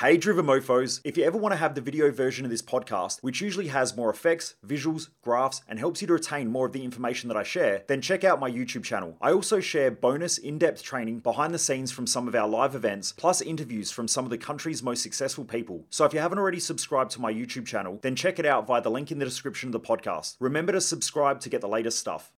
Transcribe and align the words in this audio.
Hey 0.00 0.18
Driven 0.18 0.44
Mofos, 0.44 1.00
if 1.04 1.16
you 1.16 1.24
ever 1.24 1.38
want 1.38 1.54
to 1.54 1.56
have 1.56 1.74
the 1.74 1.80
video 1.80 2.10
version 2.10 2.44
of 2.44 2.50
this 2.50 2.60
podcast, 2.60 3.18
which 3.22 3.40
usually 3.40 3.68
has 3.68 3.96
more 3.96 4.10
effects, 4.10 4.56
visuals, 4.62 5.08
graphs, 5.22 5.62
and 5.66 5.78
helps 5.78 6.02
you 6.02 6.06
to 6.08 6.12
retain 6.12 6.52
more 6.52 6.66
of 6.66 6.74
the 6.74 6.84
information 6.84 7.28
that 7.28 7.36
I 7.38 7.42
share, 7.42 7.82
then 7.86 8.02
check 8.02 8.22
out 8.22 8.38
my 8.38 8.50
YouTube 8.50 8.84
channel. 8.84 9.16
I 9.22 9.32
also 9.32 9.58
share 9.58 9.90
bonus 9.90 10.36
in 10.36 10.58
depth 10.58 10.82
training 10.82 11.20
behind 11.20 11.54
the 11.54 11.58
scenes 11.58 11.92
from 11.92 12.06
some 12.06 12.28
of 12.28 12.34
our 12.34 12.46
live 12.46 12.74
events, 12.74 13.12
plus 13.12 13.40
interviews 13.40 13.90
from 13.90 14.06
some 14.06 14.26
of 14.26 14.30
the 14.30 14.36
country's 14.36 14.82
most 14.82 15.02
successful 15.02 15.46
people. 15.46 15.86
So 15.88 16.04
if 16.04 16.12
you 16.12 16.20
haven't 16.20 16.40
already 16.40 16.60
subscribed 16.60 17.12
to 17.12 17.22
my 17.22 17.32
YouTube 17.32 17.64
channel, 17.64 17.98
then 18.02 18.16
check 18.16 18.38
it 18.38 18.44
out 18.44 18.66
via 18.66 18.82
the 18.82 18.90
link 18.90 19.10
in 19.10 19.18
the 19.18 19.24
description 19.24 19.70
of 19.70 19.72
the 19.72 19.80
podcast. 19.80 20.36
Remember 20.40 20.72
to 20.72 20.80
subscribe 20.82 21.40
to 21.40 21.48
get 21.48 21.62
the 21.62 21.68
latest 21.68 21.98
stuff. 21.98 22.32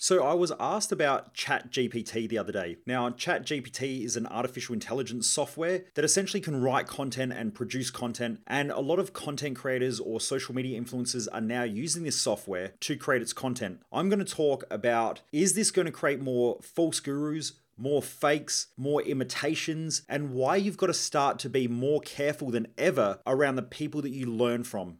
So 0.00 0.22
I 0.22 0.32
was 0.32 0.52
asked 0.60 0.92
about 0.92 1.34
ChatGPT 1.34 2.28
the 2.28 2.38
other 2.38 2.52
day. 2.52 2.76
Now, 2.86 3.10
ChatGPT 3.10 4.04
is 4.04 4.16
an 4.16 4.28
artificial 4.28 4.72
intelligence 4.72 5.26
software 5.26 5.86
that 5.94 6.04
essentially 6.04 6.40
can 6.40 6.62
write 6.62 6.86
content 6.86 7.32
and 7.32 7.52
produce 7.52 7.90
content, 7.90 8.40
and 8.46 8.70
a 8.70 8.78
lot 8.78 9.00
of 9.00 9.12
content 9.12 9.56
creators 9.56 9.98
or 9.98 10.20
social 10.20 10.54
media 10.54 10.80
influencers 10.80 11.26
are 11.32 11.40
now 11.40 11.64
using 11.64 12.04
this 12.04 12.14
software 12.14 12.74
to 12.78 12.94
create 12.94 13.22
its 13.22 13.32
content. 13.32 13.82
I'm 13.90 14.08
going 14.08 14.24
to 14.24 14.34
talk 14.34 14.62
about 14.70 15.22
is 15.32 15.54
this 15.54 15.72
going 15.72 15.86
to 15.86 15.92
create 15.92 16.20
more 16.20 16.60
false 16.62 17.00
gurus, 17.00 17.54
more 17.76 18.00
fakes, 18.00 18.68
more 18.76 19.02
imitations, 19.02 20.02
and 20.08 20.30
why 20.30 20.54
you've 20.54 20.76
got 20.76 20.86
to 20.86 20.94
start 20.94 21.40
to 21.40 21.50
be 21.50 21.66
more 21.66 22.00
careful 22.02 22.52
than 22.52 22.68
ever 22.78 23.18
around 23.26 23.56
the 23.56 23.62
people 23.62 24.00
that 24.02 24.10
you 24.10 24.26
learn 24.26 24.62
from. 24.62 24.98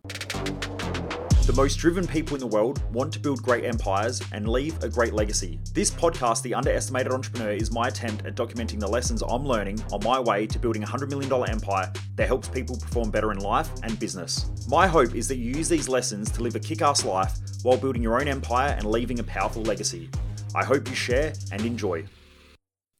The 1.49 1.55
most 1.55 1.77
driven 1.77 2.07
people 2.07 2.35
in 2.35 2.41
the 2.41 2.47
world 2.47 2.83
want 2.93 3.11
to 3.15 3.19
build 3.19 3.43
great 3.43 3.65
empires 3.65 4.21
and 4.33 4.47
leave 4.47 4.85
a 4.85 4.89
great 4.91 5.15
legacy. 5.15 5.59
This 5.73 5.91
podcast, 5.91 6.43
The 6.43 6.53
Underestimated 6.53 7.11
Entrepreneur, 7.11 7.53
is 7.53 7.73
my 7.73 7.89
attempt 7.89 8.27
at 8.27 8.35
documenting 8.35 8.79
the 8.79 8.87
lessons 8.87 9.23
I'm 9.23 9.47
learning 9.47 9.83
on 9.91 10.05
my 10.05 10.21
way 10.21 10.47
to 10.47 10.59
building 10.59 10.83
a 10.83 10.87
$100 10.87 11.09
million 11.09 11.33
empire 11.49 11.91
that 12.17 12.27
helps 12.27 12.49
people 12.49 12.77
perform 12.77 13.11
better 13.11 13.33
in 13.33 13.39
life 13.39 13.71
and 13.83 13.99
business. 13.99 14.51
My 14.69 14.87
hope 14.87 15.15
is 15.15 15.27
that 15.29 15.37
you 15.37 15.55
use 15.55 15.71
these 15.71 15.89
lessons 15.89 16.31
to 16.33 16.43
live 16.43 16.55
a 16.55 16.61
kick 16.61 16.83
ass 16.83 17.07
life 17.07 17.39
while 17.63 17.79
building 17.79 18.03
your 18.03 18.21
own 18.21 18.29
empire 18.29 18.75
and 18.77 18.85
leaving 18.85 19.19
a 19.19 19.25
powerful 19.25 19.63
legacy. 19.63 20.11
I 20.55 20.67
hope 20.67 20.87
you 20.87 20.95
share 20.95 21.33
and 21.51 21.65
enjoy. 21.65 22.05